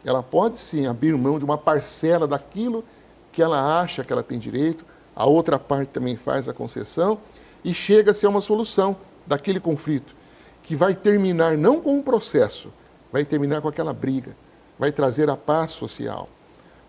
Ela 0.06 0.24
pode 0.24 0.60
sim 0.60 0.88
abrir 0.88 1.14
mão 1.18 1.38
de 1.38 1.44
uma 1.44 1.58
parcela 1.58 2.26
daquilo 2.26 2.86
que 3.34 3.42
ela 3.42 3.82
acha 3.82 4.02
que 4.02 4.14
ela 4.14 4.24
tem 4.24 4.40
direito, 4.40 4.86
a 5.14 5.26
outra 5.26 5.60
parte 5.60 5.90
também 5.90 6.16
faz 6.16 6.48
a 6.48 6.54
concessão 6.54 7.18
e 7.66 7.74
chega-se 7.74 8.26
a 8.26 8.30
uma 8.30 8.40
solução 8.40 8.96
daquele 9.26 9.60
conflito, 9.60 10.16
que 10.64 10.76
vai 10.76 10.96
terminar 10.96 11.58
não 11.58 11.80
com 11.80 11.98
um 11.98 12.02
processo, 12.02 12.72
vai 13.12 13.24
terminar 13.24 13.62
com 13.62 13.68
aquela 13.68 13.94
briga, 13.94 14.36
vai 14.78 14.92
trazer 14.92 15.30
a 15.30 15.38
paz 15.38 15.72
social. 15.72 16.28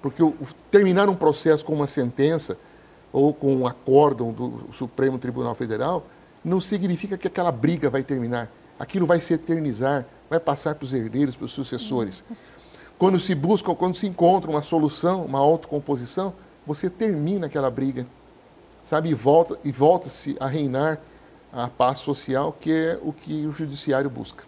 Porque 0.00 0.22
o, 0.22 0.34
terminar 0.70 1.08
um 1.08 1.14
processo 1.14 1.64
com 1.64 1.74
uma 1.74 1.86
sentença 1.86 2.56
ou 3.12 3.32
com 3.32 3.54
um 3.54 3.66
acórdão 3.66 4.32
do 4.32 4.68
Supremo 4.72 5.18
Tribunal 5.18 5.54
Federal 5.54 6.04
não 6.44 6.60
significa 6.60 7.18
que 7.18 7.26
aquela 7.26 7.50
briga 7.50 7.90
vai 7.90 8.02
terminar. 8.02 8.50
Aquilo 8.78 9.06
vai 9.06 9.20
se 9.20 9.34
eternizar, 9.34 10.06
vai 10.28 10.38
passar 10.38 10.74
para 10.74 10.84
os 10.84 10.92
herdeiros, 10.92 11.36
para 11.36 11.46
os 11.46 11.52
sucessores. 11.52 12.22
Quando 12.98 13.18
se 13.18 13.34
busca, 13.34 13.74
quando 13.74 13.94
se 13.94 14.06
encontra 14.06 14.50
uma 14.50 14.62
solução, 14.62 15.24
uma 15.24 15.38
autocomposição, 15.38 16.32
você 16.66 16.88
termina 16.88 17.46
aquela 17.46 17.70
briga, 17.70 18.06
sabe? 18.82 19.10
E 19.10 19.14
volta 19.14 19.58
volta-se 19.64 20.36
a 20.40 20.46
reinar 20.46 21.00
a 21.56 21.68
paz 21.68 22.00
social, 22.00 22.54
que 22.60 22.70
é 22.70 22.98
o 23.02 23.14
que 23.14 23.46
o 23.46 23.52
judiciário 23.52 24.10
busca. 24.10 24.44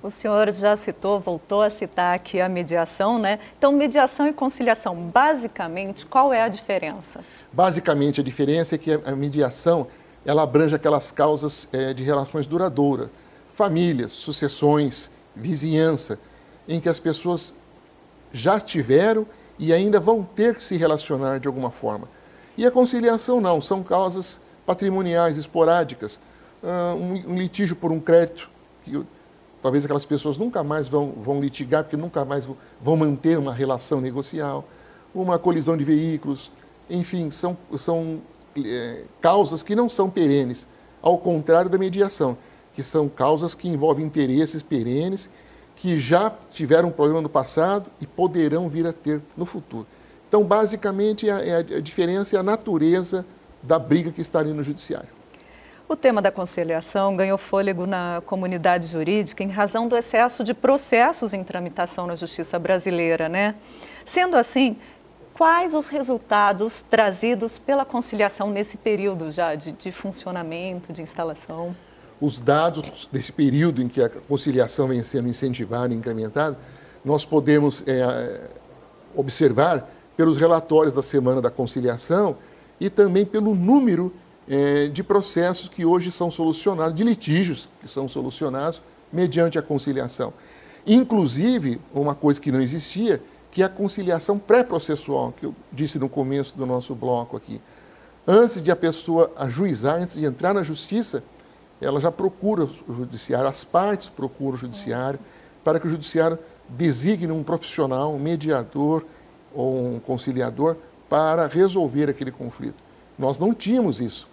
O 0.00 0.10
senhor 0.10 0.48
já 0.52 0.76
citou, 0.76 1.18
voltou 1.18 1.60
a 1.60 1.68
citar 1.68 2.14
aqui 2.14 2.40
a 2.40 2.48
mediação, 2.48 3.18
né? 3.18 3.40
Então, 3.58 3.72
mediação 3.72 4.28
e 4.28 4.32
conciliação, 4.32 4.94
basicamente, 4.94 6.06
qual 6.06 6.32
é 6.32 6.42
a 6.42 6.48
diferença? 6.48 7.20
Basicamente, 7.52 8.20
a 8.20 8.24
diferença 8.24 8.76
é 8.76 8.78
que 8.78 8.92
a 8.92 9.16
mediação, 9.16 9.88
ela 10.24 10.44
abrange 10.44 10.72
aquelas 10.72 11.10
causas 11.10 11.66
é, 11.72 11.92
de 11.92 12.04
relações 12.04 12.46
duradouras, 12.46 13.10
famílias, 13.52 14.12
sucessões, 14.12 15.10
vizinhança, 15.34 16.16
em 16.68 16.78
que 16.78 16.88
as 16.88 17.00
pessoas 17.00 17.52
já 18.32 18.60
tiveram 18.60 19.26
e 19.58 19.72
ainda 19.72 19.98
vão 19.98 20.22
ter 20.22 20.54
que 20.54 20.62
se 20.62 20.76
relacionar 20.76 21.40
de 21.40 21.48
alguma 21.48 21.72
forma. 21.72 22.08
E 22.56 22.64
a 22.64 22.70
conciliação 22.70 23.40
não, 23.40 23.60
são 23.60 23.82
causas 23.82 24.40
patrimoniais 24.64 25.36
esporádicas, 25.36 26.20
uh, 26.62 26.94
um, 26.94 27.32
um, 27.32 27.38
litígio 27.38 27.76
por 27.76 27.92
um 27.92 28.00
crédito 28.00 28.48
que 28.84 29.04
talvez 29.60 29.84
aquelas 29.84 30.06
pessoas 30.06 30.36
nunca 30.36 30.62
mais 30.62 30.88
vão, 30.88 31.12
vão 31.12 31.40
litigar, 31.40 31.84
porque 31.84 31.96
nunca 31.96 32.24
mais 32.24 32.48
vão 32.80 32.96
manter 32.96 33.38
uma 33.38 33.52
relação 33.52 34.00
negocial, 34.00 34.64
uma 35.14 35.38
colisão 35.38 35.76
de 35.76 35.84
veículos, 35.84 36.52
enfim, 36.88 37.30
são, 37.30 37.56
são 37.76 38.20
é, 38.56 39.04
causas 39.20 39.62
que 39.62 39.74
não 39.74 39.88
são 39.88 40.08
perenes, 40.08 40.66
ao 41.02 41.18
contrário 41.18 41.70
da 41.70 41.78
mediação, 41.78 42.36
que 42.72 42.82
são 42.82 43.08
causas 43.08 43.54
que 43.54 43.68
envolvem 43.68 44.04
interesses 44.04 44.62
perenes, 44.62 45.30
que 45.74 45.98
já 45.98 46.32
tiveram 46.52 46.90
problema 46.90 47.20
no 47.20 47.28
passado 47.28 47.90
e 48.00 48.06
poderão 48.06 48.68
vir 48.68 48.86
a 48.86 48.92
ter 48.92 49.20
no 49.36 49.44
futuro. 49.44 49.86
Então, 50.28 50.42
basicamente, 50.42 51.28
a, 51.30 51.36
a, 51.36 51.58
a 51.58 51.80
diferença 51.80 52.36
é 52.36 52.38
a 52.38 52.42
natureza 52.42 53.26
da 53.62 53.78
briga 53.78 54.10
que 54.10 54.20
está 54.20 54.40
ali 54.40 54.52
no 54.52 54.62
judiciário. 54.62 55.15
O 55.88 55.94
tema 55.94 56.20
da 56.20 56.32
conciliação 56.32 57.16
ganhou 57.16 57.38
fôlego 57.38 57.86
na 57.86 58.20
comunidade 58.26 58.88
jurídica 58.88 59.44
em 59.44 59.48
razão 59.48 59.86
do 59.86 59.96
excesso 59.96 60.42
de 60.42 60.52
processos 60.52 61.32
em 61.32 61.44
tramitação 61.44 62.08
na 62.08 62.16
justiça 62.16 62.58
brasileira, 62.58 63.28
né? 63.28 63.54
Sendo 64.04 64.36
assim, 64.36 64.76
quais 65.32 65.76
os 65.76 65.86
resultados 65.86 66.80
trazidos 66.80 67.56
pela 67.56 67.84
conciliação 67.84 68.50
nesse 68.50 68.76
período 68.76 69.30
já 69.30 69.54
de, 69.54 69.70
de 69.70 69.92
funcionamento, 69.92 70.92
de 70.92 71.02
instalação? 71.02 71.76
Os 72.20 72.40
dados 72.40 73.08
desse 73.12 73.30
período 73.30 73.80
em 73.80 73.86
que 73.86 74.02
a 74.02 74.08
conciliação 74.08 74.88
vem 74.88 75.04
sendo 75.04 75.28
incentivada 75.28 75.94
e 75.94 75.96
incrementada, 75.96 76.58
nós 77.04 77.24
podemos 77.24 77.84
é, 77.86 78.48
observar 79.14 79.88
pelos 80.16 80.36
relatórios 80.36 80.96
da 80.96 81.02
Semana 81.02 81.40
da 81.40 81.50
Conciliação 81.50 82.36
e 82.80 82.90
também 82.90 83.24
pelo 83.24 83.54
número 83.54 84.12
é, 84.48 84.88
de 84.88 85.02
processos 85.02 85.68
que 85.68 85.84
hoje 85.84 86.10
são 86.12 86.30
solucionados, 86.30 86.94
de 86.94 87.04
litígios 87.04 87.68
que 87.80 87.88
são 87.88 88.08
solucionados 88.08 88.82
mediante 89.12 89.58
a 89.58 89.62
conciliação. 89.62 90.32
Inclusive, 90.86 91.80
uma 91.92 92.14
coisa 92.14 92.40
que 92.40 92.52
não 92.52 92.60
existia, 92.60 93.20
que 93.50 93.62
é 93.62 93.64
a 93.64 93.68
conciliação 93.68 94.38
pré-processual, 94.38 95.32
que 95.32 95.46
eu 95.46 95.54
disse 95.72 95.98
no 95.98 96.08
começo 96.08 96.56
do 96.56 96.64
nosso 96.64 96.94
bloco 96.94 97.36
aqui. 97.36 97.60
Antes 98.26 98.62
de 98.62 98.70
a 98.70 98.76
pessoa 98.76 99.32
ajuizar, 99.36 99.96
antes 99.96 100.14
de 100.14 100.24
entrar 100.24 100.52
na 100.52 100.62
justiça, 100.62 101.22
ela 101.80 102.00
já 102.00 102.10
procura 102.10 102.64
o 102.64 102.94
judiciário, 102.94 103.48
as 103.48 103.64
partes 103.64 104.08
procuram 104.08 104.54
o 104.54 104.56
judiciário, 104.56 105.18
para 105.64 105.80
que 105.80 105.86
o 105.86 105.90
judiciário 105.90 106.38
designe 106.68 107.30
um 107.32 107.42
profissional, 107.42 108.14
um 108.14 108.18
mediador 108.18 109.04
ou 109.54 109.94
um 109.94 110.00
conciliador 110.00 110.76
para 111.08 111.46
resolver 111.46 112.08
aquele 112.08 112.30
conflito. 112.30 112.76
Nós 113.18 113.38
não 113.38 113.54
tínhamos 113.54 114.00
isso. 114.00 114.28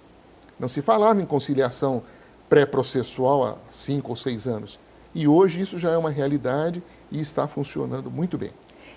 Não 0.64 0.70
se 0.70 0.82
falava 0.82 1.22
em 1.22 1.26
conciliação 1.26 2.02
pré-processual 2.48 3.44
há 3.44 3.58
cinco 3.70 4.12
ou 4.12 4.16
seis 4.16 4.48
anos. 4.48 4.80
E 5.14 5.28
hoje 5.28 5.60
isso 5.60 5.78
já 5.78 5.92
é 5.92 5.98
uma 5.98 6.10
realidade 6.10 6.82
e 7.12 7.20
está 7.20 7.50
funcionando 7.50 8.10
muito 8.10 8.38
bem. 8.38 8.52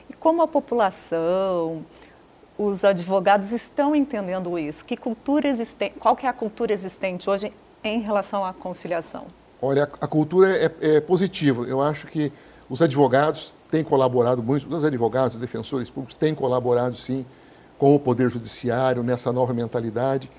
E 0.08 0.14
como 0.14 0.42
a 0.42 0.46
população, 0.46 1.84
os 2.56 2.84
advogados 2.84 3.50
estão 3.50 3.96
entendendo 3.96 4.56
isso? 4.56 4.84
Que 4.84 4.96
cultura 4.96 5.48
existente, 5.48 5.96
qual 5.98 6.14
que 6.14 6.24
é 6.24 6.28
a 6.28 6.32
cultura 6.32 6.72
existente 6.72 7.28
hoje 7.28 7.52
em 7.82 8.00
relação 8.00 8.44
à 8.44 8.52
conciliação? 8.52 9.26
Olha, 9.60 9.90
a 10.00 10.06
cultura 10.06 10.56
é, 10.56 10.70
é 10.80 11.00
positiva. 11.00 11.64
Eu 11.64 11.80
acho 11.80 12.06
que 12.06 12.32
os 12.70 12.80
advogados 12.80 13.52
têm 13.68 13.82
colaborado 13.82 14.40
muito, 14.40 14.72
os 14.72 14.84
advogados, 14.84 15.34
os 15.34 15.40
defensores 15.40 15.90
públicos 15.90 16.14
têm 16.14 16.32
colaborado, 16.32 16.94
sim, 16.94 17.26
com 17.76 17.92
o 17.92 17.98
Poder 17.98 18.30
Judiciário 18.30 19.02
nessa 19.02 19.32
nova 19.32 19.52
mentalidade. 19.52 20.30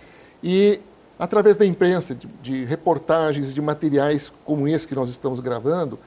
E 0.41 0.79
através 1.19 1.57
da 1.57 1.65
imprensa, 1.65 2.13
de, 2.13 2.27
de 2.41 2.65
reportagens, 2.65 3.53
de 3.53 3.61
materiais 3.61 4.31
como 4.45 4.67
esse 4.67 4.87
que 4.87 4.95
nós 4.95 5.09
estamos 5.09 5.39
gravando, 5.39 5.99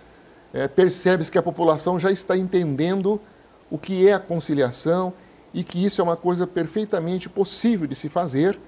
é, 0.53 0.67
percebe-se 0.69 1.31
que 1.31 1.39
a 1.39 1.43
população 1.43 1.99
já 1.99 2.11
está 2.11 2.37
entendendo 2.37 3.21
o 3.71 3.79
que 3.79 4.09
é 4.09 4.15
a 4.15 4.19
conciliação 4.19 5.13
e 5.55 5.65
que 5.65 5.85
isso 5.85 6.01
é 6.01 6.05
uma 6.05 6.17
coisa 6.17 6.47
perfeitamente 6.47 7.29
possível 7.29 7.87
de 7.87 7.95
se 7.95 8.09
fazer 8.09 8.59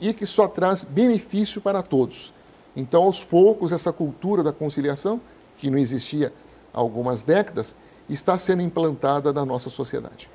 e 0.00 0.12
que 0.14 0.26
só 0.26 0.48
traz 0.48 0.82
benefício 0.84 1.60
para 1.60 1.82
todos. 1.82 2.32
Então, 2.74 3.02
aos 3.02 3.22
poucos, 3.22 3.72
essa 3.72 3.92
cultura 3.92 4.42
da 4.42 4.52
conciliação, 4.52 5.20
que 5.58 5.70
não 5.70 5.78
existia 5.78 6.32
há 6.72 6.78
algumas 6.78 7.22
décadas, 7.22 7.74
está 8.08 8.38
sendo 8.38 8.62
implantada 8.62 9.32
na 9.32 9.44
nossa 9.44 9.68
sociedade. 9.70 10.28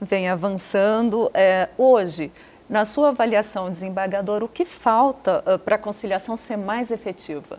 Vem 0.00 0.28
avançando. 0.28 1.30
É, 1.34 1.68
hoje, 1.76 2.30
na 2.68 2.84
sua 2.84 3.08
avaliação, 3.08 3.70
desembargador, 3.70 4.42
o 4.42 4.48
que 4.48 4.64
falta 4.64 5.42
uh, 5.46 5.58
para 5.58 5.76
a 5.76 5.78
conciliação 5.78 6.36
ser 6.36 6.56
mais 6.56 6.90
efetiva? 6.90 7.58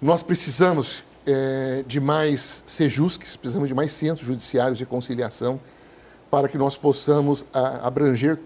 Nós 0.00 0.22
precisamos 0.22 1.04
é, 1.26 1.84
de 1.86 2.00
mais 2.00 2.62
sejusques, 2.66 3.36
precisamos 3.36 3.68
de 3.68 3.74
mais 3.74 3.92
centros 3.92 4.26
judiciários 4.26 4.76
de 4.76 4.84
conciliação 4.84 5.60
para 6.30 6.48
que 6.48 6.58
nós 6.58 6.76
possamos 6.76 7.46
a, 7.52 7.86
abranger 7.86 8.38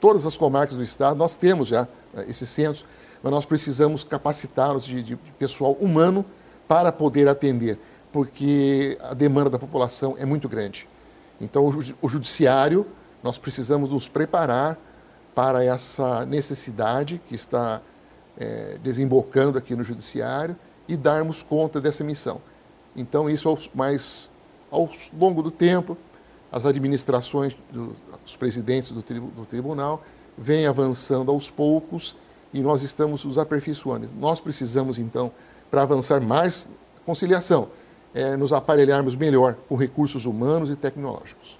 todas 0.00 0.26
as 0.26 0.36
comarcas 0.36 0.76
do 0.76 0.82
Estado. 0.82 1.16
Nós 1.16 1.36
temos 1.36 1.68
já 1.68 1.88
é, 2.14 2.24
esses 2.28 2.48
centros, 2.48 2.84
mas 3.22 3.32
nós 3.32 3.46
precisamos 3.46 4.04
capacitá-los 4.04 4.84
de, 4.84 5.02
de 5.02 5.16
pessoal 5.38 5.72
humano 5.80 6.24
para 6.68 6.92
poder 6.92 7.26
atender, 7.26 7.78
porque 8.12 8.98
a 9.00 9.14
demanda 9.14 9.48
da 9.48 9.58
população 9.58 10.14
é 10.18 10.26
muito 10.26 10.48
grande. 10.48 10.86
Então, 11.40 11.64
o, 11.64 11.78
o 12.02 12.08
judiciário 12.08 12.86
nós 13.22 13.38
precisamos 13.38 13.90
nos 13.90 14.08
preparar 14.08 14.78
para 15.34 15.64
essa 15.64 16.24
necessidade 16.26 17.20
que 17.26 17.34
está 17.34 17.80
é, 18.36 18.78
desembocando 18.82 19.58
aqui 19.58 19.74
no 19.74 19.84
Judiciário 19.84 20.56
e 20.88 20.96
darmos 20.96 21.42
conta 21.42 21.80
dessa 21.80 22.02
missão. 22.02 22.40
Então, 22.96 23.28
isso 23.28 23.56
mais 23.74 24.30
ao 24.70 24.88
longo 25.18 25.42
do 25.42 25.50
tempo, 25.50 25.96
as 26.50 26.66
administrações, 26.66 27.56
do, 27.70 27.94
os 28.24 28.36
presidentes 28.36 28.92
do, 28.92 29.02
do 29.02 29.44
tribunal, 29.44 30.02
vêm 30.36 30.66
avançando 30.66 31.30
aos 31.30 31.50
poucos 31.50 32.16
e 32.52 32.60
nós 32.60 32.82
estamos 32.82 33.24
os 33.24 33.38
aperfeiçoando. 33.38 34.08
Nós 34.18 34.40
precisamos, 34.40 34.98
então, 34.98 35.30
para 35.70 35.82
avançar 35.82 36.20
mais 36.20 36.68
conciliação, 37.04 37.68
é, 38.14 38.36
nos 38.36 38.52
aparelharmos 38.52 39.14
melhor 39.14 39.54
com 39.68 39.76
recursos 39.76 40.24
humanos 40.24 40.70
e 40.70 40.76
tecnológicos. 40.76 41.58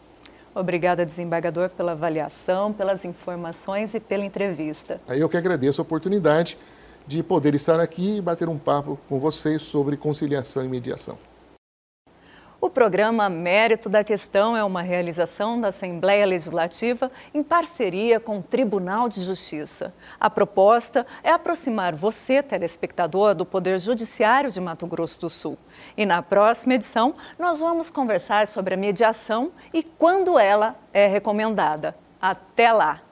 Obrigada, 0.58 1.06
desembargador, 1.06 1.70
pela 1.70 1.92
avaliação, 1.92 2.72
pelas 2.72 3.04
informações 3.04 3.94
e 3.94 4.00
pela 4.00 4.24
entrevista. 4.24 5.00
Eu 5.06 5.28
que 5.28 5.36
agradeço 5.36 5.80
a 5.80 5.84
oportunidade 5.84 6.58
de 7.06 7.22
poder 7.22 7.54
estar 7.54 7.78
aqui 7.78 8.16
e 8.16 8.20
bater 8.20 8.48
um 8.48 8.58
papo 8.58 8.98
com 9.08 9.20
vocês 9.20 9.62
sobre 9.62 9.96
conciliação 9.96 10.64
e 10.64 10.68
mediação. 10.68 11.16
O 12.60 12.68
programa 12.68 13.28
Mérito 13.28 13.88
da 13.88 14.02
Questão 14.02 14.56
é 14.56 14.64
uma 14.64 14.82
realização 14.82 15.60
da 15.60 15.68
Assembleia 15.68 16.26
Legislativa 16.26 17.08
em 17.32 17.40
parceria 17.40 18.18
com 18.18 18.38
o 18.38 18.42
Tribunal 18.42 19.08
de 19.08 19.20
Justiça. 19.20 19.94
A 20.18 20.28
proposta 20.28 21.06
é 21.22 21.30
aproximar 21.30 21.94
você, 21.94 22.42
telespectador, 22.42 23.32
do 23.32 23.46
Poder 23.46 23.78
Judiciário 23.78 24.50
de 24.50 24.60
Mato 24.60 24.88
Grosso 24.88 25.20
do 25.20 25.30
Sul. 25.30 25.56
E 25.96 26.04
na 26.04 26.20
próxima 26.20 26.74
edição, 26.74 27.14
nós 27.38 27.60
vamos 27.60 27.90
conversar 27.90 28.48
sobre 28.48 28.74
a 28.74 28.76
mediação 28.76 29.52
e 29.72 29.84
quando 29.84 30.36
ela 30.36 30.74
é 30.92 31.06
recomendada. 31.06 31.94
Até 32.20 32.72
lá! 32.72 33.07